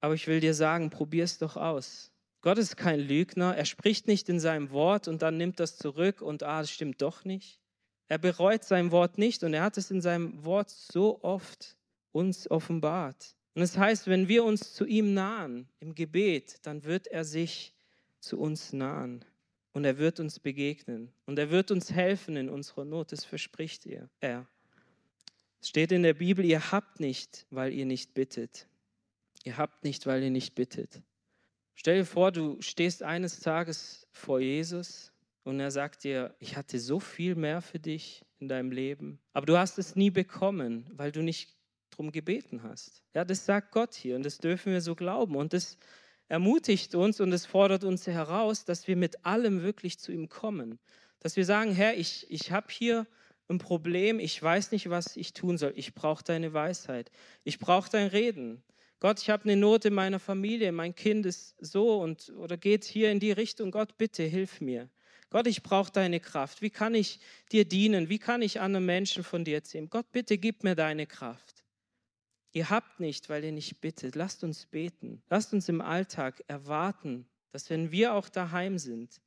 Aber 0.00 0.14
ich 0.14 0.26
will 0.26 0.40
dir 0.40 0.54
sagen, 0.54 0.90
probier 0.90 1.24
es 1.24 1.38
doch 1.38 1.56
aus. 1.56 2.12
Gott 2.40 2.58
ist 2.58 2.76
kein 2.76 3.00
Lügner. 3.00 3.56
Er 3.56 3.64
spricht 3.64 4.06
nicht 4.06 4.28
in 4.28 4.40
seinem 4.40 4.70
Wort 4.70 5.08
und 5.08 5.22
dann 5.22 5.36
nimmt 5.36 5.60
das 5.60 5.76
zurück 5.76 6.22
und 6.22 6.42
ah, 6.42 6.60
das 6.60 6.70
stimmt 6.70 7.02
doch 7.02 7.24
nicht. 7.24 7.60
Er 8.08 8.18
bereut 8.18 8.62
sein 8.64 8.92
Wort 8.92 9.18
nicht 9.18 9.42
und 9.42 9.52
er 9.52 9.62
hat 9.62 9.76
es 9.78 9.90
in 9.90 10.00
seinem 10.00 10.44
Wort 10.44 10.70
so 10.70 11.22
oft 11.22 11.76
uns 12.12 12.48
offenbart. 12.50 13.35
Und 13.56 13.62
es 13.62 13.72
das 13.72 13.80
heißt, 13.80 14.06
wenn 14.08 14.28
wir 14.28 14.44
uns 14.44 14.74
zu 14.74 14.84
ihm 14.84 15.14
nahen 15.14 15.66
im 15.80 15.94
Gebet, 15.94 16.58
dann 16.66 16.84
wird 16.84 17.06
er 17.06 17.24
sich 17.24 17.72
zu 18.20 18.38
uns 18.38 18.74
nahen 18.74 19.24
und 19.72 19.86
er 19.86 19.96
wird 19.96 20.20
uns 20.20 20.38
begegnen 20.38 21.10
und 21.24 21.38
er 21.38 21.50
wird 21.50 21.70
uns 21.70 21.90
helfen 21.90 22.36
in 22.36 22.50
unserer 22.50 22.84
Not. 22.84 23.12
Das 23.12 23.24
verspricht 23.24 23.86
er. 23.86 24.10
Es 25.62 25.70
steht 25.70 25.90
in 25.90 26.02
der 26.02 26.12
Bibel, 26.12 26.44
ihr 26.44 26.70
habt 26.70 27.00
nicht, 27.00 27.46
weil 27.48 27.72
ihr 27.72 27.86
nicht 27.86 28.12
bittet. 28.12 28.68
Ihr 29.44 29.56
habt 29.56 29.84
nicht, 29.84 30.04
weil 30.04 30.22
ihr 30.22 30.30
nicht 30.30 30.54
bittet. 30.54 31.00
Stell 31.74 32.00
dir 32.00 32.04
vor, 32.04 32.32
du 32.32 32.60
stehst 32.60 33.02
eines 33.02 33.40
Tages 33.40 34.06
vor 34.12 34.38
Jesus 34.38 35.14
und 35.44 35.60
er 35.60 35.70
sagt 35.70 36.04
dir, 36.04 36.36
ich 36.40 36.58
hatte 36.58 36.78
so 36.78 37.00
viel 37.00 37.34
mehr 37.34 37.62
für 37.62 37.78
dich 37.78 38.22
in 38.38 38.48
deinem 38.48 38.70
Leben, 38.70 39.18
aber 39.32 39.46
du 39.46 39.56
hast 39.56 39.78
es 39.78 39.96
nie 39.96 40.10
bekommen, 40.10 40.90
weil 40.92 41.10
du 41.10 41.22
nicht 41.22 41.55
darum 41.96 42.12
gebeten 42.12 42.62
hast. 42.62 43.02
Ja, 43.14 43.24
das 43.24 43.46
sagt 43.46 43.72
Gott 43.72 43.94
hier 43.94 44.16
und 44.16 44.24
das 44.24 44.38
dürfen 44.38 44.72
wir 44.72 44.80
so 44.80 44.94
glauben 44.94 45.36
und 45.36 45.52
das 45.52 45.78
ermutigt 46.28 46.94
uns 46.94 47.20
und 47.20 47.32
es 47.32 47.46
fordert 47.46 47.84
uns 47.84 48.06
heraus, 48.06 48.64
dass 48.64 48.86
wir 48.86 48.96
mit 48.96 49.24
allem 49.24 49.62
wirklich 49.62 49.98
zu 49.98 50.12
ihm 50.12 50.28
kommen. 50.28 50.78
Dass 51.20 51.36
wir 51.36 51.44
sagen, 51.44 51.72
Herr, 51.72 51.96
ich, 51.96 52.26
ich 52.28 52.52
habe 52.52 52.66
hier 52.70 53.06
ein 53.48 53.58
Problem, 53.58 54.18
ich 54.18 54.42
weiß 54.42 54.72
nicht, 54.72 54.90
was 54.90 55.16
ich 55.16 55.32
tun 55.32 55.56
soll. 55.56 55.72
Ich 55.76 55.94
brauche 55.94 56.24
deine 56.24 56.52
Weisheit. 56.52 57.10
Ich 57.44 57.58
brauche 57.58 57.90
dein 57.90 58.08
Reden. 58.08 58.62
Gott, 58.98 59.20
ich 59.20 59.30
habe 59.30 59.44
eine 59.44 59.56
Not 59.56 59.84
in 59.84 59.94
meiner 59.94 60.18
Familie, 60.18 60.72
mein 60.72 60.94
Kind 60.94 61.26
ist 61.26 61.54
so 61.60 62.00
und 62.00 62.32
oder 62.38 62.56
geht 62.56 62.84
hier 62.84 63.10
in 63.10 63.20
die 63.20 63.32
Richtung. 63.32 63.70
Gott, 63.70 63.96
bitte 63.98 64.22
hilf 64.24 64.60
mir. 64.60 64.88
Gott, 65.30 65.46
ich 65.46 65.62
brauche 65.62 65.92
deine 65.92 66.20
Kraft. 66.20 66.62
Wie 66.62 66.70
kann 66.70 66.94
ich 66.94 67.20
dir 67.52 67.64
dienen? 67.64 68.08
Wie 68.08 68.18
kann 68.18 68.42
ich 68.42 68.60
anderen 68.60 68.86
Menschen 68.86 69.22
von 69.22 69.44
dir 69.44 69.56
erzählen? 69.56 69.88
Gott, 69.90 70.10
bitte 70.12 70.38
gib 70.38 70.64
mir 70.64 70.74
deine 70.74 71.06
Kraft. 71.06 71.55
Ihr 72.52 72.70
habt 72.70 73.00
nicht, 73.00 73.28
weil 73.28 73.44
ihr 73.44 73.52
nicht 73.52 73.80
bittet. 73.80 74.14
Lasst 74.14 74.44
uns 74.44 74.66
beten. 74.66 75.22
Lasst 75.28 75.52
uns 75.52 75.68
im 75.68 75.80
Alltag 75.80 76.42
erwarten, 76.46 77.26
dass 77.52 77.70
wenn 77.70 77.90
wir 77.90 78.14
auch 78.14 78.28
daheim 78.28 78.78
sind, 78.78 79.20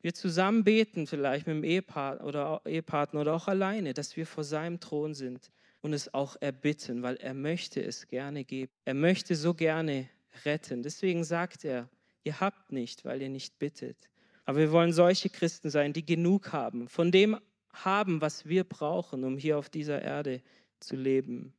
wir 0.00 0.14
zusammen 0.14 0.64
beten, 0.64 1.06
vielleicht 1.06 1.46
mit 1.46 1.56
dem 1.56 1.64
Ehepartner 1.64 2.26
oder, 2.26 2.62
Ehepartner 2.66 3.20
oder 3.20 3.34
auch 3.34 3.48
alleine, 3.48 3.94
dass 3.94 4.16
wir 4.16 4.26
vor 4.26 4.44
seinem 4.44 4.80
Thron 4.80 5.14
sind 5.14 5.50
und 5.80 5.92
es 5.92 6.12
auch 6.12 6.36
erbitten, 6.40 7.02
weil 7.02 7.16
er 7.16 7.34
möchte 7.34 7.82
es 7.82 8.08
gerne 8.08 8.44
geben. 8.44 8.72
Er 8.84 8.94
möchte 8.94 9.36
so 9.36 9.54
gerne 9.54 10.08
retten. 10.44 10.82
Deswegen 10.82 11.24
sagt 11.24 11.64
er, 11.64 11.88
ihr 12.24 12.40
habt 12.40 12.72
nicht, 12.72 13.04
weil 13.04 13.22
ihr 13.22 13.28
nicht 13.28 13.58
bittet. 13.58 14.08
Aber 14.44 14.58
wir 14.58 14.72
wollen 14.72 14.92
solche 14.92 15.30
Christen 15.30 15.70
sein, 15.70 15.92
die 15.92 16.04
genug 16.04 16.52
haben, 16.52 16.88
von 16.88 17.12
dem 17.12 17.38
haben, 17.72 18.20
was 18.20 18.46
wir 18.46 18.64
brauchen, 18.64 19.24
um 19.24 19.38
hier 19.38 19.56
auf 19.58 19.70
dieser 19.70 20.02
Erde 20.02 20.42
zu 20.80 20.96
leben. 20.96 21.54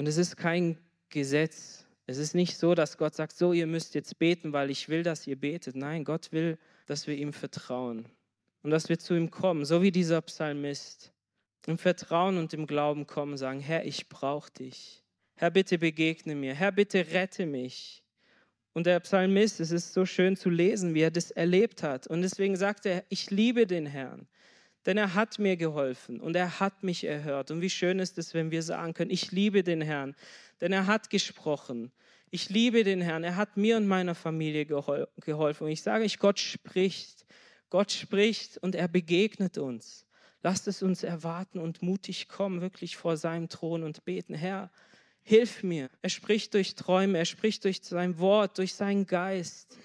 Und 0.00 0.06
es 0.06 0.16
ist 0.16 0.38
kein 0.38 0.78
Gesetz. 1.10 1.84
Es 2.06 2.16
ist 2.16 2.34
nicht 2.34 2.56
so, 2.56 2.74
dass 2.74 2.96
Gott 2.96 3.14
sagt, 3.14 3.36
so, 3.36 3.52
ihr 3.52 3.66
müsst 3.66 3.94
jetzt 3.94 4.18
beten, 4.18 4.54
weil 4.54 4.70
ich 4.70 4.88
will, 4.88 5.02
dass 5.02 5.26
ihr 5.26 5.38
betet. 5.38 5.76
Nein, 5.76 6.04
Gott 6.04 6.32
will, 6.32 6.56
dass 6.86 7.06
wir 7.06 7.14
ihm 7.14 7.34
vertrauen 7.34 8.06
und 8.62 8.70
dass 8.70 8.88
wir 8.88 8.98
zu 8.98 9.12
ihm 9.12 9.30
kommen, 9.30 9.66
so 9.66 9.82
wie 9.82 9.90
dieser 9.92 10.22
Psalmist. 10.22 11.12
Im 11.66 11.76
Vertrauen 11.76 12.38
und 12.38 12.54
im 12.54 12.66
Glauben 12.66 13.06
kommen, 13.06 13.36
sagen, 13.36 13.60
Herr, 13.60 13.84
ich 13.84 14.08
brauche 14.08 14.50
dich. 14.50 15.04
Herr, 15.34 15.50
bitte 15.50 15.76
begegne 15.76 16.34
mir. 16.34 16.54
Herr, 16.54 16.72
bitte 16.72 17.06
rette 17.12 17.44
mich. 17.44 18.02
Und 18.72 18.86
der 18.86 19.00
Psalmist, 19.00 19.60
es 19.60 19.70
ist 19.70 19.92
so 19.92 20.06
schön 20.06 20.34
zu 20.34 20.48
lesen, 20.48 20.94
wie 20.94 21.02
er 21.02 21.10
das 21.10 21.30
erlebt 21.30 21.82
hat. 21.82 22.06
Und 22.06 22.22
deswegen 22.22 22.56
sagt 22.56 22.86
er, 22.86 23.04
ich 23.10 23.30
liebe 23.30 23.66
den 23.66 23.84
Herrn. 23.84 24.26
Denn 24.86 24.96
er 24.96 25.14
hat 25.14 25.38
mir 25.38 25.56
geholfen 25.56 26.20
und 26.20 26.34
er 26.36 26.58
hat 26.60 26.82
mich 26.82 27.04
erhört. 27.04 27.50
Und 27.50 27.60
wie 27.60 27.70
schön 27.70 27.98
ist 27.98 28.16
es, 28.18 28.32
wenn 28.32 28.50
wir 28.50 28.62
sagen 28.62 28.94
können, 28.94 29.10
ich 29.10 29.30
liebe 29.30 29.62
den 29.62 29.82
Herrn, 29.82 30.14
denn 30.60 30.72
er 30.72 30.86
hat 30.86 31.10
gesprochen. 31.10 31.92
Ich 32.30 32.48
liebe 32.48 32.84
den 32.84 33.00
Herrn, 33.00 33.24
er 33.24 33.36
hat 33.36 33.56
mir 33.56 33.76
und 33.76 33.86
meiner 33.86 34.14
Familie 34.14 34.64
geholfen. 34.64 35.64
Und 35.64 35.70
ich 35.70 35.82
sage 35.82 36.04
euch, 36.04 36.18
Gott 36.18 36.38
spricht. 36.38 37.26
Gott 37.68 37.92
spricht 37.92 38.58
und 38.58 38.74
er 38.74 38.88
begegnet 38.88 39.58
uns. 39.58 40.06
Lasst 40.42 40.66
es 40.68 40.82
uns 40.82 41.02
erwarten 41.02 41.58
und 41.58 41.82
mutig 41.82 42.28
kommen, 42.28 42.60
wirklich 42.60 42.96
vor 42.96 43.16
seinem 43.16 43.48
Thron 43.48 43.82
und 43.82 44.04
beten, 44.04 44.34
Herr, 44.34 44.70
hilf 45.22 45.62
mir. 45.62 45.90
Er 46.02 46.08
spricht 46.08 46.54
durch 46.54 46.74
Träume, 46.74 47.18
er 47.18 47.26
spricht 47.26 47.64
durch 47.64 47.80
sein 47.82 48.18
Wort, 48.18 48.58
durch 48.58 48.74
seinen 48.74 49.06
Geist. 49.06 49.76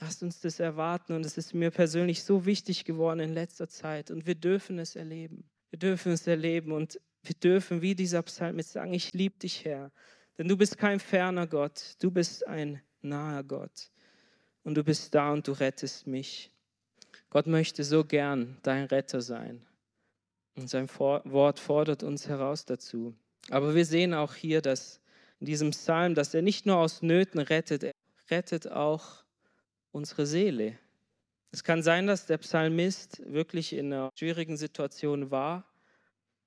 Lasst 0.00 0.22
uns 0.22 0.40
das 0.40 0.60
erwarten. 0.60 1.14
Und 1.14 1.26
es 1.26 1.36
ist 1.36 1.54
mir 1.54 1.70
persönlich 1.70 2.22
so 2.22 2.46
wichtig 2.46 2.84
geworden 2.84 3.20
in 3.20 3.34
letzter 3.34 3.68
Zeit. 3.68 4.10
Und 4.10 4.26
wir 4.26 4.34
dürfen 4.34 4.78
es 4.78 4.96
erleben. 4.96 5.44
Wir 5.70 5.78
dürfen 5.78 6.12
es 6.12 6.26
erleben. 6.26 6.72
Und 6.72 7.00
wir 7.22 7.34
dürfen 7.34 7.82
wie 7.82 7.94
dieser 7.94 8.22
Psalmist 8.22 8.72
sagen, 8.72 8.94
ich 8.94 9.12
liebe 9.12 9.38
dich 9.38 9.64
Herr, 9.64 9.90
denn 10.38 10.48
du 10.48 10.56
bist 10.56 10.78
kein 10.78 11.00
ferner 11.00 11.46
Gott, 11.46 11.96
du 12.00 12.10
bist 12.10 12.46
ein 12.46 12.80
naher 13.02 13.42
Gott. 13.42 13.90
Und 14.62 14.76
du 14.76 14.84
bist 14.84 15.14
da 15.14 15.32
und 15.32 15.46
du 15.48 15.52
rettest 15.52 16.06
mich. 16.06 16.50
Gott 17.30 17.46
möchte 17.46 17.84
so 17.84 18.04
gern 18.04 18.56
dein 18.62 18.84
Retter 18.84 19.20
sein. 19.20 19.66
Und 20.54 20.68
sein 20.68 20.88
Wort 20.98 21.58
fordert 21.58 22.02
uns 22.02 22.28
heraus 22.28 22.64
dazu. 22.64 23.14
Aber 23.50 23.74
wir 23.74 23.84
sehen 23.84 24.14
auch 24.14 24.34
hier, 24.34 24.60
dass 24.60 25.00
in 25.40 25.46
diesem 25.46 25.70
Psalm, 25.70 26.14
dass 26.14 26.34
er 26.34 26.42
nicht 26.42 26.66
nur 26.66 26.76
aus 26.76 27.02
Nöten 27.02 27.38
rettet, 27.40 27.84
er 27.84 27.92
rettet 28.30 28.70
auch 28.70 29.24
unsere 29.92 30.26
Seele. 30.26 30.78
Es 31.50 31.64
kann 31.64 31.82
sein, 31.82 32.06
dass 32.06 32.26
der 32.26 32.38
Psalmist 32.38 33.22
wirklich 33.24 33.72
in 33.72 33.92
einer 33.92 34.10
schwierigen 34.14 34.56
Situation 34.56 35.30
war, 35.30 35.64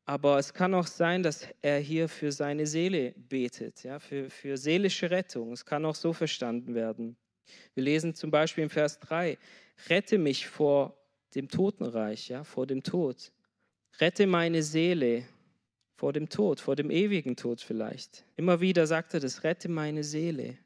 aber 0.05 0.37
es 0.37 0.53
kann 0.53 0.73
auch 0.73 0.87
sein, 0.87 1.23
dass 1.23 1.47
er 1.61 1.79
hier 1.79 2.09
für 2.09 2.31
seine 2.31 2.67
Seele 2.67 3.13
betet, 3.17 3.83
ja, 3.83 3.99
für, 3.99 4.29
für 4.29 4.57
seelische 4.57 5.09
Rettung. 5.09 5.51
Es 5.53 5.65
kann 5.65 5.85
auch 5.85 5.95
so 5.95 6.13
verstanden 6.13 6.75
werden. 6.75 7.15
Wir 7.73 7.83
lesen 7.83 8.15
zum 8.15 8.31
Beispiel 8.31 8.63
im 8.63 8.69
Vers 8.69 8.99
3, 8.99 9.37
rette 9.89 10.17
mich 10.17 10.47
vor 10.47 10.97
dem 11.35 11.47
Totenreich, 11.47 12.29
ja, 12.29 12.43
vor 12.43 12.67
dem 12.67 12.83
Tod. 12.83 13.31
Rette 13.99 14.27
meine 14.27 14.63
Seele 14.63 15.25
vor 15.95 16.13
dem 16.13 16.29
Tod, 16.29 16.59
vor 16.59 16.75
dem 16.75 16.89
ewigen 16.89 17.35
Tod 17.35 17.61
vielleicht. 17.61 18.25
Immer 18.35 18.59
wieder 18.59 18.87
sagt 18.87 19.13
er 19.13 19.19
das, 19.19 19.43
rette 19.43 19.69
meine 19.69 20.03
Seele. 20.03 20.57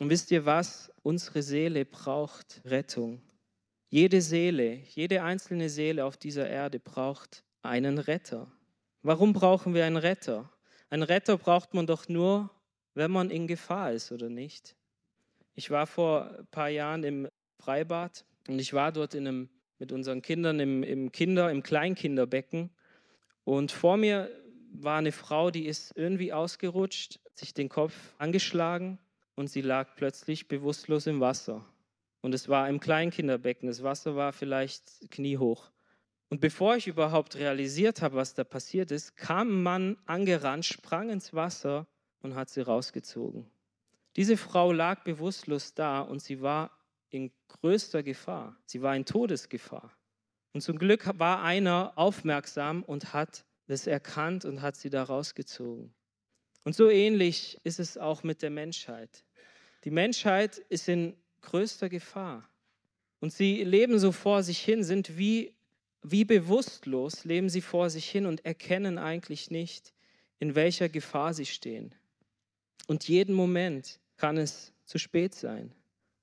Und 0.00 0.10
wisst 0.10 0.32
ihr 0.32 0.44
was? 0.44 0.92
Unsere 1.02 1.42
Seele 1.42 1.84
braucht 1.84 2.60
Rettung. 2.64 3.22
Jede 3.90 4.20
Seele, 4.22 4.80
jede 4.88 5.22
einzelne 5.22 5.68
Seele 5.68 6.04
auf 6.04 6.16
dieser 6.16 6.48
Erde 6.48 6.80
braucht 6.80 7.44
einen 7.62 7.98
Retter. 7.98 8.50
Warum 9.02 9.32
brauchen 9.32 9.72
wir 9.72 9.84
einen 9.84 9.96
Retter? 9.96 10.50
Einen 10.90 11.04
Retter 11.04 11.38
braucht 11.38 11.74
man 11.74 11.86
doch 11.86 12.08
nur, 12.08 12.50
wenn 12.94 13.12
man 13.12 13.30
in 13.30 13.46
Gefahr 13.46 13.92
ist, 13.92 14.10
oder 14.10 14.28
nicht? 14.28 14.74
Ich 15.54 15.70
war 15.70 15.86
vor 15.86 16.38
ein 16.38 16.46
paar 16.48 16.70
Jahren 16.70 17.04
im 17.04 17.28
Freibad 17.60 18.24
und 18.48 18.58
ich 18.58 18.72
war 18.72 18.90
dort 18.90 19.14
einem, 19.14 19.48
mit 19.78 19.92
unseren 19.92 20.22
Kindern 20.22 20.58
im, 20.58 20.82
im 20.82 21.12
Kinder, 21.12 21.52
im 21.52 21.62
Kleinkinderbecken. 21.62 22.70
Und 23.44 23.70
vor 23.70 23.96
mir 23.96 24.28
war 24.72 24.98
eine 24.98 25.12
Frau, 25.12 25.52
die 25.52 25.66
ist 25.66 25.92
irgendwie 25.94 26.32
ausgerutscht, 26.32 27.20
sich 27.34 27.54
den 27.54 27.68
Kopf 27.68 27.94
angeschlagen 28.18 28.98
und 29.36 29.48
sie 29.48 29.60
lag 29.60 29.96
plötzlich 29.96 30.48
bewusstlos 30.48 31.06
im 31.06 31.20
Wasser. 31.20 31.64
Und 32.20 32.34
es 32.34 32.48
war 32.48 32.68
im 32.68 32.80
Kleinkinderbecken, 32.80 33.68
das 33.68 33.82
Wasser 33.82 34.16
war 34.16 34.32
vielleicht 34.32 35.10
kniehoch. 35.10 35.70
Und 36.30 36.40
bevor 36.40 36.76
ich 36.76 36.86
überhaupt 36.86 37.36
realisiert 37.36 38.02
habe, 38.02 38.16
was 38.16 38.34
da 38.34 38.44
passiert 38.44 38.90
ist, 38.90 39.16
kam 39.16 39.48
ein 39.48 39.62
Mann 39.62 39.96
angerannt, 40.06 40.64
sprang 40.64 41.10
ins 41.10 41.34
Wasser 41.34 41.86
und 42.22 42.34
hat 42.34 42.48
sie 42.48 42.62
rausgezogen. 42.62 43.46
Diese 44.16 44.36
Frau 44.36 44.72
lag 44.72 45.04
bewusstlos 45.04 45.74
da 45.74 46.00
und 46.00 46.22
sie 46.22 46.40
war 46.40 46.70
in 47.10 47.30
größter 47.48 48.02
Gefahr. 48.02 48.56
Sie 48.64 48.82
war 48.82 48.96
in 48.96 49.04
Todesgefahr. 49.04 49.92
Und 50.52 50.62
zum 50.62 50.78
Glück 50.78 51.08
war 51.18 51.42
einer 51.42 51.92
aufmerksam 51.96 52.82
und 52.84 53.12
hat 53.12 53.44
das 53.66 53.86
erkannt 53.86 54.44
und 54.44 54.62
hat 54.62 54.76
sie 54.76 54.90
da 54.90 55.02
rausgezogen. 55.02 55.92
Und 56.64 56.74
so 56.74 56.88
ähnlich 56.88 57.60
ist 57.62 57.78
es 57.78 57.96
auch 57.96 58.22
mit 58.22 58.42
der 58.42 58.50
Menschheit. 58.50 59.24
Die 59.84 59.90
Menschheit 59.90 60.58
ist 60.70 60.88
in 60.88 61.14
größter 61.42 61.88
Gefahr. 61.88 62.48
Und 63.20 63.32
sie 63.32 63.62
leben 63.62 63.98
so 63.98 64.12
vor 64.12 64.42
sich 64.42 64.60
hin, 64.60 64.82
sind 64.82 65.16
wie, 65.16 65.54
wie 66.02 66.24
bewusstlos, 66.24 67.24
leben 67.24 67.48
sie 67.48 67.60
vor 67.60 67.90
sich 67.90 68.08
hin 68.10 68.26
und 68.26 68.44
erkennen 68.44 68.98
eigentlich 68.98 69.50
nicht, 69.50 69.92
in 70.38 70.54
welcher 70.54 70.88
Gefahr 70.88 71.34
sie 71.34 71.46
stehen. 71.46 71.94
Und 72.86 73.08
jeden 73.08 73.34
Moment 73.34 74.00
kann 74.16 74.36
es 74.36 74.72
zu 74.84 74.98
spät 74.98 75.34
sein. 75.34 75.72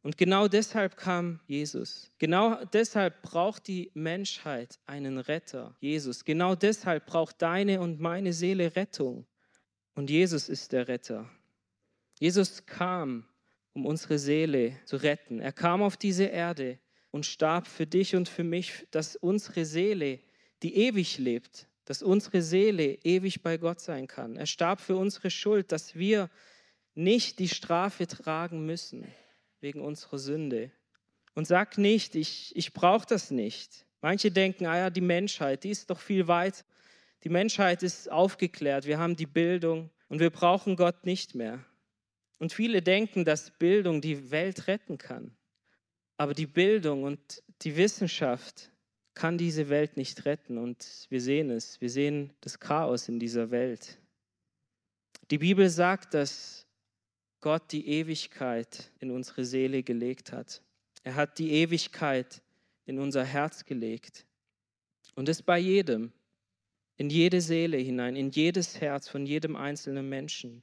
Und 0.03 0.17
genau 0.17 0.47
deshalb 0.47 0.97
kam 0.97 1.39
Jesus. 1.45 2.11
Genau 2.17 2.65
deshalb 2.65 3.21
braucht 3.21 3.67
die 3.67 3.91
Menschheit 3.93 4.79
einen 4.87 5.19
Retter, 5.19 5.75
Jesus. 5.79 6.25
Genau 6.25 6.55
deshalb 6.55 7.05
braucht 7.05 7.41
deine 7.41 7.81
und 7.81 7.99
meine 7.99 8.33
Seele 8.33 8.75
Rettung. 8.75 9.25
Und 9.93 10.09
Jesus 10.09 10.49
ist 10.49 10.71
der 10.71 10.87
Retter. 10.87 11.29
Jesus 12.19 12.65
kam, 12.65 13.25
um 13.73 13.85
unsere 13.85 14.19
Seele 14.19 14.77
zu 14.85 14.97
retten. 14.97 15.39
Er 15.39 15.51
kam 15.51 15.81
auf 15.81 15.97
diese 15.97 16.25
Erde 16.25 16.79
und 17.11 17.25
starb 17.25 17.67
für 17.67 17.87
dich 17.87 18.15
und 18.15 18.29
für 18.29 18.43
mich, 18.43 18.87
dass 18.91 19.15
unsere 19.15 19.65
Seele, 19.65 20.19
die 20.63 20.75
ewig 20.75 21.17
lebt, 21.17 21.67
dass 21.85 22.03
unsere 22.03 22.41
Seele 22.41 22.99
ewig 23.03 23.41
bei 23.41 23.57
Gott 23.57 23.81
sein 23.81 24.07
kann. 24.07 24.37
Er 24.37 24.45
starb 24.45 24.79
für 24.81 24.95
unsere 24.95 25.29
Schuld, 25.29 25.71
dass 25.71 25.95
wir 25.95 26.29
nicht 26.93 27.39
die 27.39 27.49
Strafe 27.49 28.07
tragen 28.07 28.65
müssen 28.65 29.07
wegen 29.59 29.81
unserer 29.81 30.19
Sünde. 30.19 30.71
Und 31.33 31.47
sag 31.47 31.77
nicht, 31.77 32.15
ich, 32.15 32.55
ich 32.55 32.73
brauche 32.73 33.07
das 33.07 33.31
nicht. 33.31 33.85
Manche 34.01 34.31
denken, 34.31 34.65
ah 34.65 34.77
ja, 34.77 34.89
die 34.89 35.01
Menschheit, 35.01 35.63
die 35.63 35.69
ist 35.69 35.89
doch 35.89 35.99
viel 35.99 36.27
weit 36.27 36.65
die 37.23 37.29
Menschheit 37.29 37.83
ist 37.83 38.11
aufgeklärt, 38.11 38.85
wir 38.85 38.97
haben 38.99 39.15
die 39.15 39.25
Bildung 39.25 39.89
Und 40.11 40.19
wir 40.19 40.29
brauchen 40.29 40.75
Gott 40.75 41.05
nicht 41.05 41.35
mehr. 41.35 41.63
Und 42.37 42.51
viele 42.51 42.81
denken, 42.81 43.23
dass 43.23 43.49
Bildung 43.51 44.01
die 44.01 44.29
Welt 44.29 44.67
retten 44.67 44.97
kann. 44.97 45.37
Aber 46.17 46.33
die 46.33 46.47
Bildung 46.47 47.03
und 47.03 47.41
die 47.61 47.77
Wissenschaft 47.77 48.71
kann 49.13 49.37
diese 49.37 49.69
Welt 49.69 49.95
nicht 49.95 50.25
retten. 50.25 50.57
Und 50.57 51.05
wir 51.07 51.21
sehen 51.21 51.49
es. 51.49 51.79
Wir 51.79 51.89
sehen 51.89 52.33
das 52.41 52.59
Chaos 52.59 53.07
in 53.07 53.19
dieser 53.19 53.51
Welt. 53.51 53.99
Die 55.29 55.37
Bibel 55.37 55.69
sagt, 55.69 56.13
dass 56.13 56.67
Gott 57.39 57.71
die 57.71 57.87
Ewigkeit 57.87 58.91
in 58.99 59.11
unsere 59.11 59.45
Seele 59.45 59.81
gelegt 59.81 60.33
hat. 60.33 60.61
Er 61.03 61.15
hat 61.15 61.39
die 61.39 61.51
Ewigkeit 61.51 62.41
in 62.85 62.99
unser 62.99 63.23
Herz 63.23 63.63
gelegt. 63.63 64.25
Und 65.15 65.29
es 65.29 65.41
bei 65.41 65.57
jedem, 65.57 66.11
in 67.01 67.09
jede 67.09 67.41
Seele 67.41 67.77
hinein, 67.77 68.15
in 68.15 68.29
jedes 68.29 68.79
Herz 68.79 69.09
von 69.09 69.25
jedem 69.25 69.55
einzelnen 69.55 70.07
Menschen. 70.07 70.61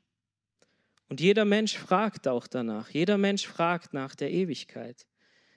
Und 1.09 1.20
jeder 1.20 1.44
Mensch 1.44 1.77
fragt 1.77 2.29
auch 2.29 2.46
danach. 2.46 2.90
Jeder 2.90 3.18
Mensch 3.18 3.44
fragt 3.44 3.92
nach 3.92 4.14
der 4.14 4.31
Ewigkeit. 4.31 5.05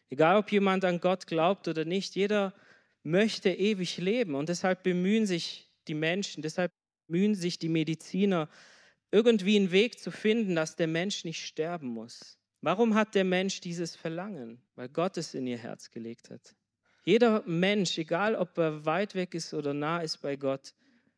Egal, 0.09 0.37
ob 0.37 0.51
jemand 0.51 0.83
an 0.83 0.99
Gott 0.99 1.27
glaubt 1.27 1.67
oder 1.67 1.85
nicht, 1.85 2.15
jeder 2.15 2.55
möchte 3.03 3.51
ewig 3.51 3.99
leben. 3.99 4.33
Und 4.33 4.49
deshalb 4.49 4.81
bemühen 4.81 5.27
sich 5.27 5.71
die 5.87 5.93
Menschen, 5.93 6.41
deshalb 6.41 6.71
bemühen 7.05 7.35
sich 7.35 7.59
die 7.59 7.69
Mediziner, 7.69 8.49
irgendwie 9.11 9.57
einen 9.57 9.69
Weg 9.69 9.99
zu 9.99 10.09
finden, 10.09 10.55
dass 10.55 10.77
der 10.77 10.87
Mensch 10.87 11.25
nicht 11.25 11.45
sterben 11.45 11.89
muss. 11.89 12.39
Warum 12.61 12.95
hat 12.95 13.13
der 13.13 13.23
Mensch 13.23 13.61
dieses 13.61 13.95
Verlangen? 13.95 14.63
Weil 14.73 14.89
Gott 14.89 15.17
es 15.17 15.35
in 15.35 15.45
ihr 15.45 15.59
Herz 15.59 15.91
gelegt 15.91 16.31
hat. 16.31 16.55
Jeder 17.03 17.43
Mensch, 17.45 17.97
egal 17.97 18.35
ob 18.35 18.57
er 18.57 18.85
weit 18.85 19.15
weg 19.15 19.33
ist 19.33 19.53
oder 19.53 19.73
nah 19.73 20.01
ist 20.01 20.17
bei 20.21 20.35
Gott, 20.35 20.73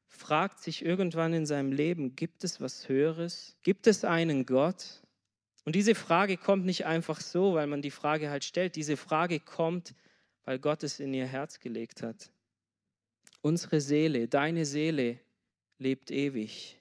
fragt 0.07 0.59
sich 0.59 0.85
irgendwann 0.85 1.33
in 1.33 1.45
seinem 1.45 1.71
Leben, 1.71 2.15
gibt 2.15 2.43
es 2.43 2.61
was 2.61 2.87
Höheres? 2.87 3.57
Gibt 3.63 3.87
es 3.87 4.05
einen 4.05 4.45
Gott? 4.45 5.01
Und 5.65 5.75
diese 5.75 5.95
Frage 5.95 6.37
kommt 6.37 6.65
nicht 6.65 6.85
einfach 6.85 7.19
so, 7.19 7.55
weil 7.55 7.67
man 7.67 7.81
die 7.81 7.91
Frage 7.91 8.29
halt 8.29 8.43
stellt. 8.43 8.75
Diese 8.75 8.97
Frage 8.97 9.39
kommt, 9.39 9.95
weil 10.45 10.59
Gott 10.59 10.83
es 10.83 10.99
in 10.99 11.13
ihr 11.13 11.25
Herz 11.25 11.59
gelegt 11.59 12.03
hat. 12.03 12.31
Unsere 13.41 13.81
Seele, 13.81 14.27
deine 14.27 14.65
Seele 14.65 15.19
lebt 15.79 16.11
ewig. 16.11 16.79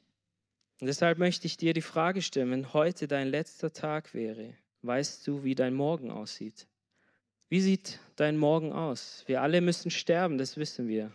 Und 0.81 0.87
deshalb 0.89 1.19
möchte 1.19 1.47
ich 1.47 1.57
dir 1.57 1.75
die 1.75 1.81
Frage 1.81 2.23
stellen, 2.23 2.51
wenn 2.51 2.73
heute 2.73 3.09
dein 3.09 3.29
letzter 3.29 3.73
Tag 3.73 4.15
wäre, 4.15 4.55
weißt 4.83 5.27
du, 5.27 5.45
wie 5.45 5.55
dein 5.55 5.75
Morgen 5.75 6.11
aussieht? 6.11 6.67
Wie 7.53 7.61
sieht 7.61 7.99
dein 8.17 8.39
Morgen 8.39 8.73
aus? 8.73 9.25
Wir 9.27 9.43
alle 9.43 9.61
müssen 9.61 9.91
sterben, 9.91 10.39
das 10.39 10.57
wissen 10.57 10.89
wir. 10.89 11.13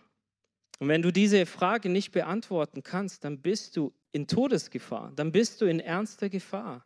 Und 0.78 0.88
wenn 0.88 1.02
du 1.02 1.12
diese 1.12 1.48
Frage 1.48 1.90
nicht 1.90 2.12
beantworten 2.12 2.84
kannst, 2.84 3.24
dann 3.24 3.42
bist 3.42 3.76
du 3.76 3.92
in 4.12 4.28
Todesgefahr, 4.28 5.12
dann 5.16 5.32
bist 5.32 5.60
du 5.62 5.66
in 5.66 5.80
ernster 5.80 6.30
Gefahr. 6.30 6.86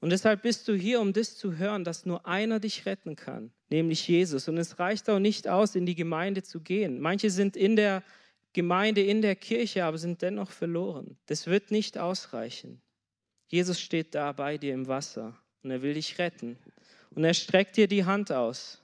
Und 0.00 0.10
deshalb 0.10 0.42
bist 0.42 0.68
du 0.68 0.74
hier, 0.74 1.00
um 1.00 1.14
das 1.14 1.38
zu 1.38 1.56
hören, 1.56 1.82
dass 1.82 2.04
nur 2.04 2.26
einer 2.26 2.60
dich 2.60 2.84
retten 2.84 3.16
kann, 3.16 3.54
nämlich 3.70 4.06
Jesus. 4.06 4.48
Und 4.48 4.58
es 4.58 4.78
reicht 4.78 5.08
auch 5.08 5.18
nicht 5.18 5.48
aus, 5.48 5.74
in 5.76 5.86
die 5.86 5.94
Gemeinde 5.94 6.42
zu 6.42 6.60
gehen. 6.60 7.00
Manche 7.00 7.30
sind 7.30 7.56
in 7.56 7.76
der 7.76 8.02
Gemeinde 8.52 9.02
in 9.02 9.22
der 9.22 9.34
Kirche, 9.34 9.86
aber 9.86 9.96
sind 9.96 10.20
dennoch 10.20 10.50
verloren. 10.50 11.16
Das 11.24 11.46
wird 11.46 11.70
nicht 11.70 11.96
ausreichen. 11.96 12.82
Jesus 13.46 13.80
steht 13.80 14.14
da 14.14 14.32
bei 14.32 14.58
dir 14.58 14.74
im 14.74 14.88
Wasser 14.88 15.40
und 15.62 15.70
er 15.70 15.80
will 15.80 15.94
dich 15.94 16.18
retten. 16.18 16.58
Und 17.14 17.24
er 17.24 17.32
streckt 17.32 17.78
dir 17.78 17.88
die 17.88 18.04
Hand 18.04 18.30
aus, 18.30 18.79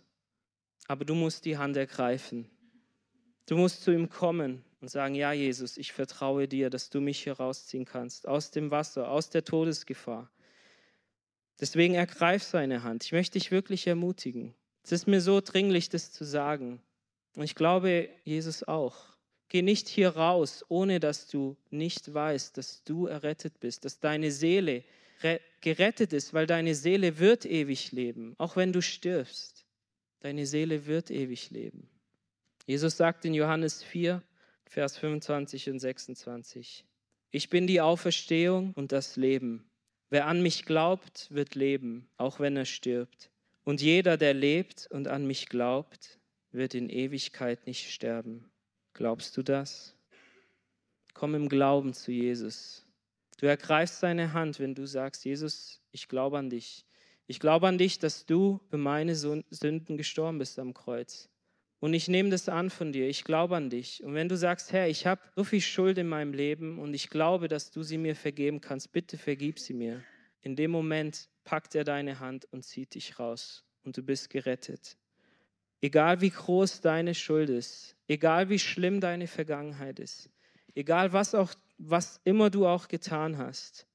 aber 0.88 1.04
du 1.04 1.14
musst 1.14 1.44
die 1.44 1.58
Hand 1.58 1.76
ergreifen. 1.76 2.48
Du 3.46 3.56
musst 3.56 3.82
zu 3.82 3.92
ihm 3.92 4.08
kommen 4.08 4.64
und 4.80 4.88
sagen, 4.88 5.14
ja 5.14 5.32
Jesus, 5.32 5.76
ich 5.76 5.92
vertraue 5.92 6.48
dir, 6.48 6.70
dass 6.70 6.90
du 6.90 7.00
mich 7.00 7.22
hier 7.22 7.34
rausziehen 7.34 7.84
kannst, 7.84 8.26
aus 8.26 8.50
dem 8.50 8.70
Wasser, 8.70 9.10
aus 9.10 9.30
der 9.30 9.44
Todesgefahr. 9.44 10.30
Deswegen 11.60 11.94
ergreif 11.94 12.42
seine 12.42 12.82
Hand. 12.82 13.04
Ich 13.04 13.12
möchte 13.12 13.38
dich 13.38 13.50
wirklich 13.50 13.86
ermutigen. 13.86 14.54
Es 14.82 14.92
ist 14.92 15.06
mir 15.06 15.20
so 15.20 15.40
dringlich, 15.40 15.88
das 15.88 16.12
zu 16.12 16.24
sagen. 16.24 16.80
Und 17.34 17.44
ich 17.44 17.54
glaube, 17.54 18.08
Jesus 18.24 18.62
auch. 18.62 18.96
Geh 19.48 19.62
nicht 19.62 19.88
hier 19.88 20.10
raus, 20.10 20.64
ohne 20.68 21.00
dass 21.00 21.28
du 21.28 21.56
nicht 21.70 22.12
weißt, 22.12 22.56
dass 22.56 22.82
du 22.84 23.06
errettet 23.06 23.60
bist, 23.60 23.84
dass 23.84 24.00
deine 24.00 24.32
Seele 24.32 24.84
gerettet 25.60 26.12
ist, 26.12 26.34
weil 26.34 26.46
deine 26.46 26.74
Seele 26.74 27.18
wird 27.18 27.46
ewig 27.46 27.92
leben, 27.92 28.34
auch 28.38 28.56
wenn 28.56 28.72
du 28.72 28.82
stirbst. 28.82 29.65
Deine 30.26 30.44
Seele 30.44 30.86
wird 30.86 31.12
ewig 31.12 31.50
leben. 31.50 31.88
Jesus 32.66 32.96
sagt 32.96 33.24
in 33.24 33.32
Johannes 33.32 33.84
4, 33.84 34.24
Vers 34.64 34.98
25 34.98 35.70
und 35.70 35.78
26, 35.78 36.84
ich 37.30 37.48
bin 37.48 37.68
die 37.68 37.80
Auferstehung 37.80 38.72
und 38.72 38.90
das 38.90 39.14
Leben. 39.14 39.70
Wer 40.10 40.26
an 40.26 40.42
mich 40.42 40.64
glaubt, 40.64 41.28
wird 41.30 41.54
leben, 41.54 42.08
auch 42.16 42.40
wenn 42.40 42.56
er 42.56 42.64
stirbt. 42.64 43.30
Und 43.62 43.80
jeder, 43.80 44.16
der 44.16 44.34
lebt 44.34 44.88
und 44.90 45.06
an 45.06 45.28
mich 45.28 45.46
glaubt, 45.46 46.18
wird 46.50 46.74
in 46.74 46.88
Ewigkeit 46.90 47.64
nicht 47.68 47.92
sterben. 47.92 48.50
Glaubst 48.94 49.36
du 49.36 49.44
das? 49.44 49.94
Komm 51.14 51.36
im 51.36 51.48
Glauben 51.48 51.94
zu 51.94 52.10
Jesus. 52.10 52.84
Du 53.38 53.46
ergreifst 53.46 54.00
seine 54.00 54.32
Hand, 54.32 54.58
wenn 54.58 54.74
du 54.74 54.86
sagst, 54.86 55.24
Jesus, 55.24 55.80
ich 55.92 56.08
glaube 56.08 56.36
an 56.36 56.50
dich. 56.50 56.84
Ich 57.28 57.40
glaube 57.40 57.66
an 57.66 57.78
dich, 57.78 57.98
dass 57.98 58.24
du 58.24 58.60
für 58.70 58.76
meine 58.76 59.16
Sünden 59.16 59.96
gestorben 59.96 60.38
bist 60.38 60.58
am 60.60 60.74
Kreuz. 60.74 61.28
Und 61.80 61.92
ich 61.92 62.08
nehme 62.08 62.30
das 62.30 62.48
an 62.48 62.70
von 62.70 62.92
dir. 62.92 63.08
Ich 63.08 63.24
glaube 63.24 63.56
an 63.56 63.68
dich. 63.68 64.02
Und 64.04 64.14
wenn 64.14 64.28
du 64.28 64.36
sagst, 64.36 64.72
Herr, 64.72 64.88
ich 64.88 65.06
habe 65.06 65.20
so 65.34 65.42
viel 65.42 65.60
Schuld 65.60 65.98
in 65.98 66.08
meinem 66.08 66.32
Leben 66.32 66.78
und 66.78 66.94
ich 66.94 67.10
glaube, 67.10 67.48
dass 67.48 67.70
du 67.70 67.82
sie 67.82 67.98
mir 67.98 68.14
vergeben 68.14 68.60
kannst, 68.60 68.92
bitte 68.92 69.18
vergib 69.18 69.58
sie 69.58 69.74
mir. 69.74 70.02
In 70.40 70.54
dem 70.54 70.70
Moment 70.70 71.28
packt 71.44 71.74
er 71.74 71.84
deine 71.84 72.20
Hand 72.20 72.46
und 72.52 72.64
zieht 72.64 72.94
dich 72.94 73.18
raus 73.18 73.64
und 73.84 73.96
du 73.96 74.02
bist 74.02 74.30
gerettet. 74.30 74.96
Egal 75.80 76.20
wie 76.20 76.30
groß 76.30 76.80
deine 76.80 77.14
Schuld 77.14 77.50
ist, 77.50 77.96
egal 78.06 78.48
wie 78.48 78.58
schlimm 78.58 79.00
deine 79.00 79.26
Vergangenheit 79.26 79.98
ist, 79.98 80.30
egal 80.74 81.12
was, 81.12 81.34
auch, 81.34 81.52
was 81.76 82.20
immer 82.24 82.50
du 82.50 82.66
auch 82.66 82.88
getan 82.88 83.36
hast, 83.36 83.86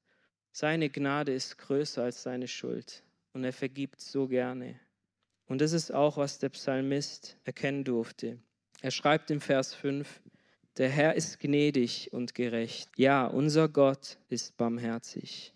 seine 0.52 0.90
Gnade 0.90 1.32
ist 1.32 1.58
größer 1.58 2.04
als 2.04 2.22
seine 2.22 2.46
Schuld 2.46 3.02
und 3.32 3.44
er 3.44 3.52
vergibt 3.52 4.00
so 4.00 4.28
gerne. 4.28 4.78
Und 5.46 5.60
das 5.60 5.72
ist 5.72 5.92
auch, 5.92 6.16
was 6.16 6.38
der 6.38 6.48
Psalmist 6.50 7.36
erkennen 7.44 7.84
durfte. 7.84 8.38
Er 8.80 8.90
schreibt 8.90 9.30
im 9.30 9.40
Vers 9.40 9.74
5, 9.74 10.20
der 10.78 10.88
Herr 10.88 11.14
ist 11.14 11.38
gnädig 11.38 12.12
und 12.12 12.34
gerecht. 12.34 12.90
Ja, 12.96 13.26
unser 13.26 13.68
Gott 13.68 14.18
ist 14.28 14.56
barmherzig. 14.56 15.52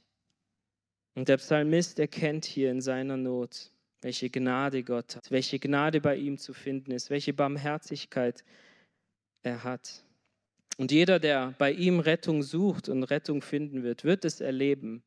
Und 1.14 1.28
der 1.28 1.38
Psalmist 1.38 1.98
erkennt 1.98 2.44
hier 2.44 2.70
in 2.70 2.82
seiner 2.82 3.16
Not, 3.16 3.72
welche 4.02 4.28
Gnade 4.28 4.84
Gott 4.84 5.16
hat, 5.16 5.30
welche 5.30 5.58
Gnade 5.58 6.02
bei 6.02 6.16
ihm 6.16 6.36
zu 6.36 6.52
finden 6.52 6.90
ist, 6.90 7.08
welche 7.08 7.32
Barmherzigkeit 7.32 8.44
er 9.42 9.64
hat. 9.64 10.04
Und 10.76 10.92
jeder, 10.92 11.18
der 11.18 11.54
bei 11.56 11.72
ihm 11.72 12.00
Rettung 12.00 12.42
sucht 12.42 12.90
und 12.90 13.02
Rettung 13.04 13.40
finden 13.40 13.82
wird, 13.82 14.04
wird 14.04 14.26
es 14.26 14.42
erleben. 14.42 15.02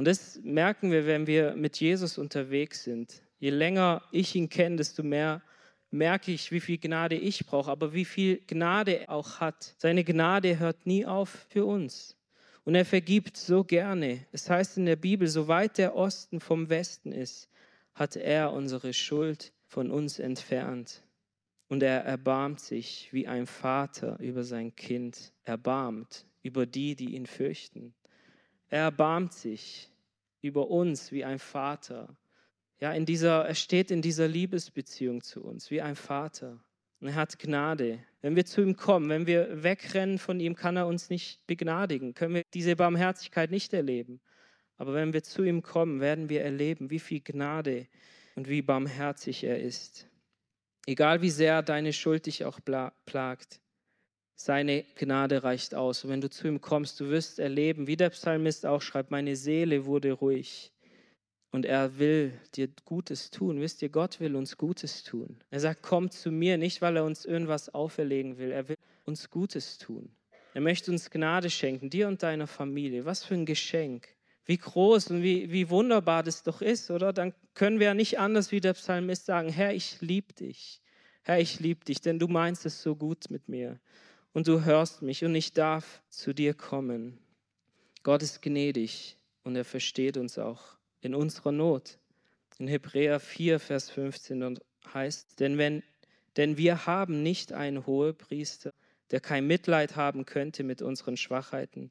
Und 0.00 0.06
das 0.06 0.40
merken 0.42 0.90
wir, 0.90 1.04
wenn 1.04 1.26
wir 1.26 1.54
mit 1.56 1.78
Jesus 1.78 2.16
unterwegs 2.16 2.84
sind. 2.84 3.20
Je 3.38 3.50
länger 3.50 4.02
ich 4.12 4.34
ihn 4.34 4.48
kenne, 4.48 4.76
desto 4.76 5.02
mehr 5.02 5.42
merke 5.90 6.32
ich, 6.32 6.50
wie 6.52 6.60
viel 6.60 6.78
Gnade 6.78 7.16
ich 7.16 7.44
brauche, 7.44 7.70
aber 7.70 7.92
wie 7.92 8.06
viel 8.06 8.40
Gnade 8.46 9.00
er 9.00 9.10
auch 9.10 9.40
hat. 9.40 9.74
Seine 9.76 10.02
Gnade 10.02 10.58
hört 10.58 10.86
nie 10.86 11.04
auf 11.04 11.44
für 11.50 11.66
uns. 11.66 12.16
Und 12.64 12.76
er 12.76 12.86
vergibt 12.86 13.36
so 13.36 13.62
gerne. 13.62 14.24
Es 14.32 14.48
heißt 14.48 14.78
in 14.78 14.86
der 14.86 14.96
Bibel, 14.96 15.28
soweit 15.28 15.76
der 15.76 15.94
Osten 15.94 16.40
vom 16.40 16.70
Westen 16.70 17.12
ist, 17.12 17.50
hat 17.92 18.16
er 18.16 18.54
unsere 18.54 18.94
Schuld 18.94 19.52
von 19.66 19.90
uns 19.90 20.18
entfernt. 20.18 21.02
Und 21.68 21.82
er 21.82 22.06
erbarmt 22.06 22.60
sich 22.60 23.10
wie 23.12 23.28
ein 23.28 23.46
Vater 23.46 24.18
über 24.18 24.44
sein 24.44 24.74
Kind, 24.74 25.34
erbarmt 25.44 26.24
über 26.42 26.64
die, 26.64 26.96
die 26.96 27.16
ihn 27.16 27.26
fürchten. 27.26 27.92
Er 28.70 28.84
erbarmt 28.84 29.34
sich 29.34 29.89
über 30.42 30.68
uns 30.68 31.12
wie 31.12 31.24
ein 31.24 31.38
Vater. 31.38 32.16
Ja, 32.80 32.92
in 32.92 33.04
dieser, 33.04 33.44
er 33.44 33.54
steht 33.54 33.90
in 33.90 34.02
dieser 34.02 34.26
Liebesbeziehung 34.26 35.22
zu 35.22 35.42
uns 35.42 35.70
wie 35.70 35.82
ein 35.82 35.96
Vater. 35.96 36.62
Und 37.00 37.08
er 37.08 37.14
hat 37.14 37.38
Gnade. 37.38 37.98
Wenn 38.20 38.36
wir 38.36 38.44
zu 38.44 38.62
ihm 38.62 38.76
kommen, 38.76 39.08
wenn 39.08 39.26
wir 39.26 39.62
wegrennen 39.62 40.18
von 40.18 40.40
ihm, 40.40 40.54
kann 40.54 40.76
er 40.76 40.86
uns 40.86 41.10
nicht 41.10 41.46
begnadigen, 41.46 42.14
können 42.14 42.34
wir 42.34 42.42
diese 42.52 42.76
Barmherzigkeit 42.76 43.50
nicht 43.50 43.72
erleben. 43.72 44.20
Aber 44.76 44.94
wenn 44.94 45.12
wir 45.12 45.22
zu 45.22 45.42
ihm 45.42 45.62
kommen, 45.62 46.00
werden 46.00 46.28
wir 46.28 46.42
erleben, 46.42 46.90
wie 46.90 46.98
viel 46.98 47.20
Gnade 47.20 47.86
und 48.34 48.48
wie 48.48 48.62
barmherzig 48.62 49.44
er 49.44 49.60
ist. 49.60 50.08
Egal 50.86 51.20
wie 51.20 51.30
sehr 51.30 51.62
deine 51.62 51.92
Schuld 51.92 52.26
dich 52.26 52.44
auch 52.44 52.60
plagt, 53.04 53.59
seine 54.44 54.84
Gnade 54.94 55.42
reicht 55.42 55.74
aus. 55.74 56.04
Und 56.04 56.10
wenn 56.10 56.20
du 56.22 56.30
zu 56.30 56.48
ihm 56.48 56.60
kommst, 56.60 56.98
du 56.98 57.10
wirst 57.10 57.38
erleben, 57.38 57.86
wie 57.86 57.96
der 57.96 58.10
Psalmist 58.10 58.64
auch 58.64 58.80
schreibt, 58.80 59.10
meine 59.10 59.36
Seele 59.36 59.84
wurde 59.84 60.12
ruhig. 60.12 60.72
Und 61.52 61.66
er 61.66 61.98
will 61.98 62.32
dir 62.54 62.68
Gutes 62.84 63.30
tun. 63.30 63.60
Wisst 63.60 63.82
ihr, 63.82 63.88
Gott 63.90 64.18
will 64.20 64.36
uns 64.36 64.56
Gutes 64.56 65.02
tun. 65.02 65.36
Er 65.50 65.60
sagt, 65.60 65.82
komm 65.82 66.10
zu 66.10 66.30
mir, 66.30 66.56
nicht 66.56 66.80
weil 66.80 66.96
er 66.96 67.04
uns 67.04 67.26
irgendwas 67.26 67.74
auferlegen 67.74 68.38
will. 68.38 68.50
Er 68.50 68.68
will 68.68 68.76
uns 69.04 69.30
Gutes 69.30 69.76
tun. 69.76 70.08
Er 70.54 70.60
möchte 70.60 70.90
uns 70.90 71.10
Gnade 71.10 71.50
schenken, 71.50 71.90
dir 71.90 72.08
und 72.08 72.22
deiner 72.22 72.46
Familie. 72.46 73.04
Was 73.04 73.24
für 73.24 73.34
ein 73.34 73.46
Geschenk. 73.46 74.08
Wie 74.46 74.56
groß 74.56 75.10
und 75.10 75.22
wie, 75.22 75.52
wie 75.52 75.68
wunderbar 75.68 76.22
das 76.22 76.42
doch 76.42 76.62
ist, 76.62 76.90
oder? 76.90 77.12
Dann 77.12 77.34
können 77.54 77.78
wir 77.78 77.88
ja 77.88 77.94
nicht 77.94 78.18
anders 78.18 78.52
wie 78.52 78.60
der 78.60 78.72
Psalmist 78.72 79.26
sagen, 79.26 79.50
Herr, 79.50 79.74
ich 79.74 80.00
liebe 80.00 80.32
dich. 80.32 80.80
Herr, 81.22 81.40
ich 81.40 81.60
liebe 81.60 81.84
dich, 81.84 82.00
denn 82.00 82.18
du 82.18 82.26
meinst 82.26 82.64
es 82.64 82.80
so 82.82 82.96
gut 82.96 83.28
mit 83.28 83.48
mir. 83.48 83.78
Und 84.32 84.46
du 84.46 84.64
hörst 84.64 85.02
mich 85.02 85.24
und 85.24 85.34
ich 85.34 85.52
darf 85.52 86.02
zu 86.08 86.32
dir 86.32 86.54
kommen. 86.54 87.18
Gott 88.02 88.22
ist 88.22 88.42
gnädig 88.42 89.16
und 89.42 89.56
er 89.56 89.64
versteht 89.64 90.16
uns 90.16 90.38
auch 90.38 90.76
in 91.00 91.14
unserer 91.14 91.52
Not. 91.52 91.98
In 92.58 92.68
Hebräer 92.68 93.20
4, 93.20 93.58
Vers 93.58 93.90
15 93.90 94.58
heißt, 94.92 95.40
denn, 95.40 95.58
wenn, 95.58 95.82
denn 96.36 96.56
wir 96.56 96.86
haben 96.86 97.22
nicht 97.22 97.52
einen 97.52 97.86
Hohepriester, 97.86 98.72
der 99.10 99.20
kein 99.20 99.46
Mitleid 99.46 99.96
haben 99.96 100.26
könnte 100.26 100.62
mit 100.62 100.82
unseren 100.82 101.16
Schwachheiten, 101.16 101.90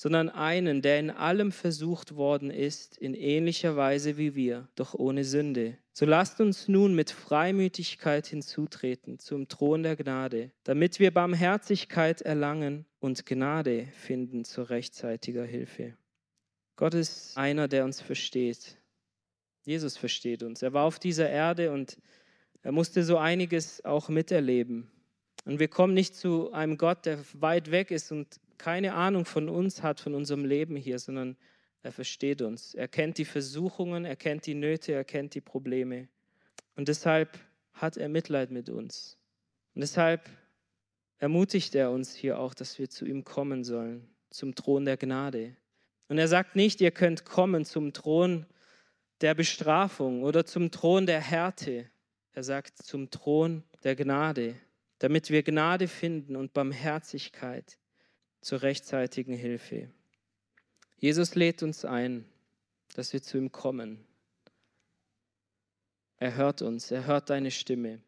sondern 0.00 0.28
einen, 0.28 0.80
der 0.80 1.00
in 1.00 1.10
allem 1.10 1.50
versucht 1.50 2.14
worden 2.14 2.50
ist, 2.50 2.96
in 2.96 3.14
ähnlicher 3.14 3.76
Weise 3.76 4.16
wie 4.16 4.36
wir, 4.36 4.68
doch 4.76 4.94
ohne 4.94 5.24
Sünde. 5.24 5.76
So 5.92 6.06
lasst 6.06 6.40
uns 6.40 6.68
nun 6.68 6.94
mit 6.94 7.10
Freimütigkeit 7.10 8.28
hinzutreten 8.28 9.18
zum 9.18 9.48
Thron 9.48 9.82
der 9.82 9.96
Gnade, 9.96 10.52
damit 10.62 11.00
wir 11.00 11.10
Barmherzigkeit 11.12 12.22
erlangen 12.22 12.86
und 13.00 13.26
Gnade 13.26 13.88
finden 13.92 14.44
zur 14.44 14.70
rechtzeitiger 14.70 15.44
Hilfe. 15.44 15.96
Gott 16.76 16.94
ist 16.94 17.36
einer, 17.36 17.66
der 17.66 17.84
uns 17.84 18.00
versteht. 18.00 18.78
Jesus 19.64 19.96
versteht 19.96 20.44
uns. 20.44 20.62
Er 20.62 20.72
war 20.72 20.84
auf 20.84 21.00
dieser 21.00 21.28
Erde 21.28 21.72
und 21.72 21.98
er 22.62 22.70
musste 22.70 23.02
so 23.02 23.18
einiges 23.18 23.84
auch 23.84 24.08
miterleben. 24.08 24.92
Und 25.44 25.58
wir 25.58 25.68
kommen 25.68 25.94
nicht 25.94 26.14
zu 26.14 26.52
einem 26.52 26.78
Gott, 26.78 27.04
der 27.04 27.18
weit 27.32 27.72
weg 27.72 27.90
ist 27.90 28.12
und 28.12 28.38
keine 28.58 28.94
Ahnung 28.94 29.24
von 29.24 29.48
uns 29.48 29.82
hat, 29.82 30.00
von 30.00 30.14
unserem 30.14 30.44
Leben 30.44 30.76
hier, 30.76 30.98
sondern 30.98 31.36
er 31.82 31.92
versteht 31.92 32.42
uns. 32.42 32.74
Er 32.74 32.88
kennt 32.88 33.18
die 33.18 33.24
Versuchungen, 33.24 34.04
er 34.04 34.16
kennt 34.16 34.46
die 34.46 34.54
Nöte, 34.54 34.92
er 34.92 35.04
kennt 35.04 35.34
die 35.34 35.40
Probleme. 35.40 36.08
Und 36.76 36.88
deshalb 36.88 37.38
hat 37.72 37.96
er 37.96 38.08
Mitleid 38.08 38.50
mit 38.50 38.68
uns. 38.68 39.16
Und 39.74 39.80
deshalb 39.80 40.28
ermutigt 41.18 41.74
er 41.74 41.90
uns 41.90 42.14
hier 42.14 42.38
auch, 42.38 42.54
dass 42.54 42.78
wir 42.78 42.90
zu 42.90 43.06
ihm 43.06 43.24
kommen 43.24 43.64
sollen, 43.64 44.08
zum 44.30 44.54
Thron 44.54 44.84
der 44.84 44.96
Gnade. 44.96 45.56
Und 46.08 46.18
er 46.18 46.28
sagt 46.28 46.56
nicht, 46.56 46.80
ihr 46.80 46.90
könnt 46.90 47.24
kommen 47.24 47.64
zum 47.64 47.92
Thron 47.92 48.46
der 49.20 49.34
Bestrafung 49.34 50.22
oder 50.22 50.44
zum 50.44 50.70
Thron 50.70 51.06
der 51.06 51.20
Härte. 51.20 51.90
Er 52.32 52.42
sagt 52.42 52.78
zum 52.78 53.10
Thron 53.10 53.62
der 53.84 53.96
Gnade 53.96 54.54
damit 54.98 55.30
wir 55.30 55.42
Gnade 55.42 55.88
finden 55.88 56.36
und 56.36 56.52
Barmherzigkeit 56.52 57.78
zur 58.40 58.62
rechtzeitigen 58.62 59.34
Hilfe. 59.34 59.90
Jesus 60.96 61.34
lädt 61.34 61.62
uns 61.62 61.84
ein, 61.84 62.24
dass 62.94 63.12
wir 63.12 63.22
zu 63.22 63.38
ihm 63.38 63.52
kommen. 63.52 64.04
Er 66.16 66.34
hört 66.34 66.62
uns, 66.62 66.90
er 66.90 67.06
hört 67.06 67.30
deine 67.30 67.50
Stimme. 67.50 68.02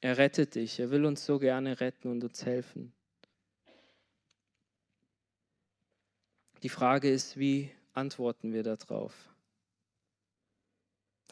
Er 0.00 0.16
rettet 0.16 0.54
dich, 0.54 0.80
er 0.80 0.90
will 0.90 1.04
uns 1.04 1.26
so 1.26 1.38
gerne 1.38 1.80
retten 1.80 2.08
und 2.08 2.24
uns 2.24 2.46
helfen. 2.46 2.92
Die 6.62 6.68
Frage 6.68 7.10
ist, 7.10 7.36
wie 7.38 7.70
antworten 7.92 8.52
wir 8.52 8.62
darauf? 8.62 9.14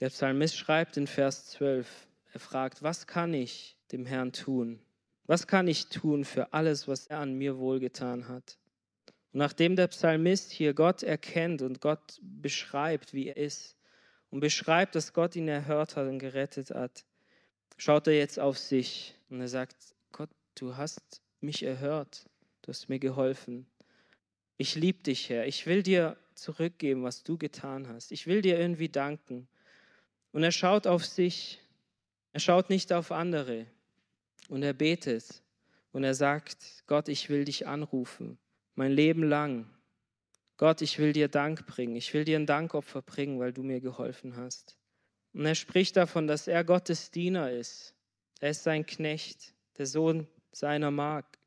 Der 0.01 0.11
Psalmist 0.11 0.57
schreibt 0.57 0.97
in 0.97 1.07
Vers 1.07 1.47
12, 1.47 2.09
er 2.33 2.41
fragt, 2.41 2.83
was 2.83 3.07
kann 3.07 3.33
ich, 3.33 3.79
dem 3.93 4.05
Herrn 4.05 4.33
tun? 4.33 4.81
Was 5.27 5.47
kann 5.47 5.67
ich 5.67 5.89
tun 5.89 6.25
für 6.25 6.53
alles, 6.53 6.87
was 6.87 7.07
er 7.07 7.19
an 7.19 7.35
mir 7.35 7.59
wohlgetan 7.59 8.29
hat? 8.29 8.59
Und 9.33 9.39
nachdem 9.41 9.77
der 9.77 9.89
Psalmist 9.89 10.53
hier 10.53 10.73
Gott 10.73 11.03
erkennt 11.03 11.62
und 11.62 11.81
Gott 11.81 12.19
beschreibt, 12.23 13.12
wie 13.12 13.29
er 13.29 13.37
ist, 13.37 13.77
und 14.31 14.41
beschreibt, 14.41 14.95
dass 14.95 15.12
Gott 15.12 15.37
ihn 15.37 15.49
erhört 15.49 15.97
hat 15.97 16.09
und 16.09 16.19
gerettet 16.19 16.71
hat, 16.71 17.05
schaut 17.77 18.07
er 18.07 18.17
jetzt 18.17 18.39
auf 18.39 18.59
sich 18.59 19.15
und 19.29 19.41
er 19.41 19.49
sagt, 19.49 19.77
Gott, 20.12 20.31
du 20.55 20.77
hast 20.77 21.23
mich 21.41 21.62
erhört, 21.62 22.27
du 22.62 22.69
hast 22.69 22.89
mir 22.89 22.99
geholfen. 22.99 23.67
Ich 24.59 24.75
liebe 24.75 25.03
dich, 25.03 25.29
Herr. 25.29 25.47
Ich 25.47 25.67
will 25.67 25.83
dir 25.83 26.17
zurückgeben, 26.35 27.03
was 27.03 27.23
du 27.23 27.37
getan 27.37 27.89
hast. 27.89 28.11
Ich 28.12 28.27
will 28.27 28.43
dir 28.43 28.59
irgendwie 28.59 28.89
danken. 28.89 29.49
Und 30.33 30.43
er 30.43 30.53
schaut 30.53 30.87
auf 30.87 31.05
sich. 31.05 31.61
Er 32.33 32.41
schaut 32.41 32.71
nicht 32.71 32.93
auf 32.93 33.12
andere. 33.12 33.67
Und 34.49 34.63
er 34.63 34.73
betet 34.73 35.43
und 35.93 36.05
er 36.05 36.15
sagt, 36.15 36.85
Gott, 36.87 37.09
ich 37.09 37.29
will 37.29 37.45
dich 37.45 37.67
anrufen, 37.67 38.39
mein 38.75 38.93
Leben 38.93 39.23
lang. 39.23 39.71
Gott, 40.57 40.81
ich 40.83 40.99
will 40.99 41.13
dir 41.13 41.29
Dank 41.29 41.67
bringen. 41.67 41.97
Ich 41.97 42.15
will 42.15 42.25
dir 42.25 42.39
ein 42.39 42.47
Dankopfer 42.47 43.03
bringen, 43.03 43.39
weil 43.39 43.53
du 43.53 43.63
mir 43.63 43.81
geholfen 43.81 44.37
hast. 44.37 44.77
Und 45.35 45.45
er 45.45 45.55
spricht 45.55 45.97
davon, 45.97 46.27
dass 46.27 46.49
er 46.49 46.65
Gottes 46.65 47.11
Diener 47.11 47.51
ist. 47.51 47.95
Er 48.41 48.51
ist 48.51 48.63
sein 48.63 48.87
Knecht, 48.87 49.55
der 49.77 49.87
Sohn 49.87 50.27
seiner 50.53 50.91
Magd, 50.91 51.39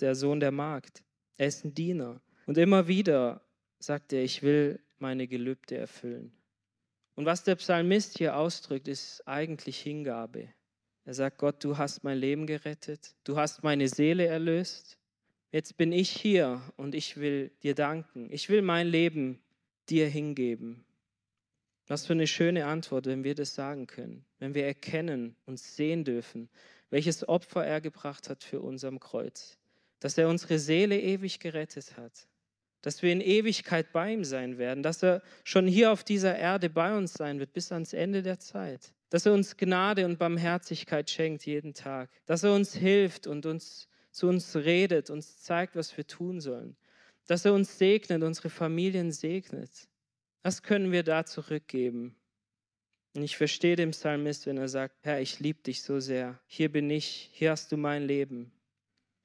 der 0.00 0.14
Sohn 0.14 0.40
der 0.40 0.50
Magd. 0.50 1.04
Er 1.36 1.48
ist 1.48 1.64
ein 1.64 1.74
Diener. 1.74 2.22
Und 2.46 2.56
immer 2.56 2.88
wieder 2.88 3.42
sagt 3.78 4.12
er, 4.14 4.22
ich 4.22 4.42
will 4.42 4.80
meine 4.98 5.28
Gelübde 5.28 5.76
erfüllen. 5.76 6.32
Und 7.14 7.26
was 7.26 7.44
der 7.44 7.56
Psalmist 7.56 8.16
hier 8.16 8.36
ausdrückt, 8.36 8.88
ist 8.88 9.26
eigentlich 9.26 9.80
Hingabe. 9.80 10.48
Er 11.06 11.14
sagt, 11.14 11.38
Gott, 11.38 11.62
du 11.62 11.78
hast 11.78 12.02
mein 12.02 12.18
Leben 12.18 12.48
gerettet, 12.48 13.14
du 13.22 13.36
hast 13.36 13.62
meine 13.62 13.86
Seele 13.86 14.26
erlöst. 14.26 14.98
Jetzt 15.52 15.76
bin 15.76 15.92
ich 15.92 16.10
hier 16.10 16.60
und 16.76 16.96
ich 16.96 17.16
will 17.16 17.52
dir 17.62 17.76
danken. 17.76 18.28
Ich 18.32 18.48
will 18.48 18.60
mein 18.60 18.88
Leben 18.88 19.40
dir 19.88 20.08
hingeben. 20.08 20.84
Was 21.86 22.06
für 22.06 22.14
eine 22.14 22.26
schöne 22.26 22.66
Antwort, 22.66 23.06
wenn 23.06 23.22
wir 23.22 23.36
das 23.36 23.54
sagen 23.54 23.86
können, 23.86 24.24
wenn 24.40 24.56
wir 24.56 24.66
erkennen 24.66 25.36
und 25.46 25.60
sehen 25.60 26.02
dürfen, 26.02 26.48
welches 26.90 27.28
Opfer 27.28 27.64
er 27.64 27.80
gebracht 27.80 28.28
hat 28.28 28.42
für 28.42 28.60
uns 28.60 28.82
am 28.82 28.98
Kreuz, 28.98 29.58
dass 30.00 30.18
er 30.18 30.28
unsere 30.28 30.58
Seele 30.58 31.00
ewig 31.00 31.38
gerettet 31.38 31.96
hat, 31.96 32.26
dass 32.82 33.02
wir 33.02 33.12
in 33.12 33.20
Ewigkeit 33.20 33.92
bei 33.92 34.12
ihm 34.12 34.24
sein 34.24 34.58
werden, 34.58 34.82
dass 34.82 35.04
er 35.04 35.22
schon 35.44 35.68
hier 35.68 35.92
auf 35.92 36.02
dieser 36.02 36.36
Erde 36.36 36.68
bei 36.68 36.96
uns 36.98 37.12
sein 37.12 37.38
wird 37.38 37.52
bis 37.52 37.70
ans 37.70 37.92
Ende 37.92 38.24
der 38.24 38.40
Zeit 38.40 38.92
dass 39.10 39.26
er 39.26 39.32
uns 39.32 39.56
Gnade 39.56 40.04
und 40.04 40.18
Barmherzigkeit 40.18 41.08
schenkt 41.10 41.46
jeden 41.46 41.74
Tag, 41.74 42.10
dass 42.26 42.42
er 42.42 42.54
uns 42.54 42.74
hilft 42.74 43.26
und 43.26 43.46
uns 43.46 43.88
zu 44.10 44.28
uns 44.28 44.56
redet, 44.56 45.10
uns 45.10 45.42
zeigt, 45.42 45.76
was 45.76 45.96
wir 45.96 46.06
tun 46.06 46.40
sollen, 46.40 46.76
dass 47.26 47.44
er 47.44 47.52
uns 47.52 47.78
segnet, 47.78 48.22
unsere 48.22 48.50
Familien 48.50 49.12
segnet. 49.12 49.88
Was 50.42 50.62
können 50.62 50.92
wir 50.92 51.02
da 51.02 51.24
zurückgeben? 51.24 52.16
Und 53.14 53.22
ich 53.22 53.36
verstehe 53.36 53.76
den 53.76 53.90
Psalmist, 53.90 54.46
wenn 54.46 54.58
er 54.58 54.68
sagt, 54.68 54.94
Herr, 55.02 55.20
ich 55.20 55.40
liebe 55.40 55.62
dich 55.62 55.82
so 55.82 56.00
sehr. 56.00 56.38
Hier 56.46 56.70
bin 56.70 56.90
ich, 56.90 57.30
hier 57.32 57.50
hast 57.50 57.72
du 57.72 57.76
mein 57.76 58.04
Leben. 58.04 58.52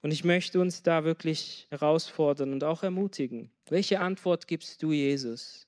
Und 0.02 0.12
ich 0.12 0.24
möchte 0.24 0.60
uns 0.60 0.82
da 0.82 1.04
wirklich 1.04 1.68
herausfordern 1.70 2.54
und 2.54 2.64
auch 2.64 2.84
ermutigen. 2.84 3.52
Welche 3.70 4.00
Antwort 4.00 4.48
gibst 4.48 4.82
du, 4.82 4.92
Jesus? 4.92 5.68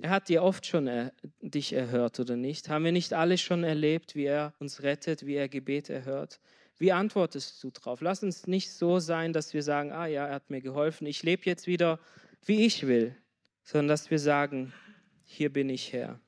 Er 0.00 0.10
hat 0.10 0.28
dir 0.28 0.42
oft 0.42 0.64
schon 0.66 0.86
er, 0.86 1.12
dich 1.40 1.72
erhört 1.72 2.20
oder 2.20 2.36
nicht? 2.36 2.68
Haben 2.68 2.84
wir 2.84 2.92
nicht 2.92 3.12
alle 3.12 3.36
schon 3.36 3.64
erlebt, 3.64 4.14
wie 4.14 4.26
er 4.26 4.54
uns 4.60 4.82
rettet, 4.82 5.26
wie 5.26 5.34
er 5.34 5.48
Gebet 5.48 5.90
erhört? 5.90 6.40
Wie 6.78 6.92
antwortest 6.92 7.62
du 7.64 7.70
drauf? 7.70 8.00
Lass 8.00 8.22
uns 8.22 8.46
nicht 8.46 8.70
so 8.70 9.00
sein, 9.00 9.32
dass 9.32 9.52
wir 9.52 9.64
sagen, 9.64 9.90
ah 9.90 10.06
ja, 10.06 10.26
er 10.26 10.34
hat 10.34 10.50
mir 10.50 10.60
geholfen, 10.60 11.06
ich 11.06 11.24
lebe 11.24 11.42
jetzt 11.44 11.66
wieder, 11.66 11.98
wie 12.44 12.64
ich 12.64 12.86
will, 12.86 13.16
sondern 13.64 13.88
dass 13.88 14.10
wir 14.10 14.20
sagen, 14.20 14.72
hier 15.24 15.52
bin 15.52 15.68
ich 15.68 15.92
Herr. 15.92 16.20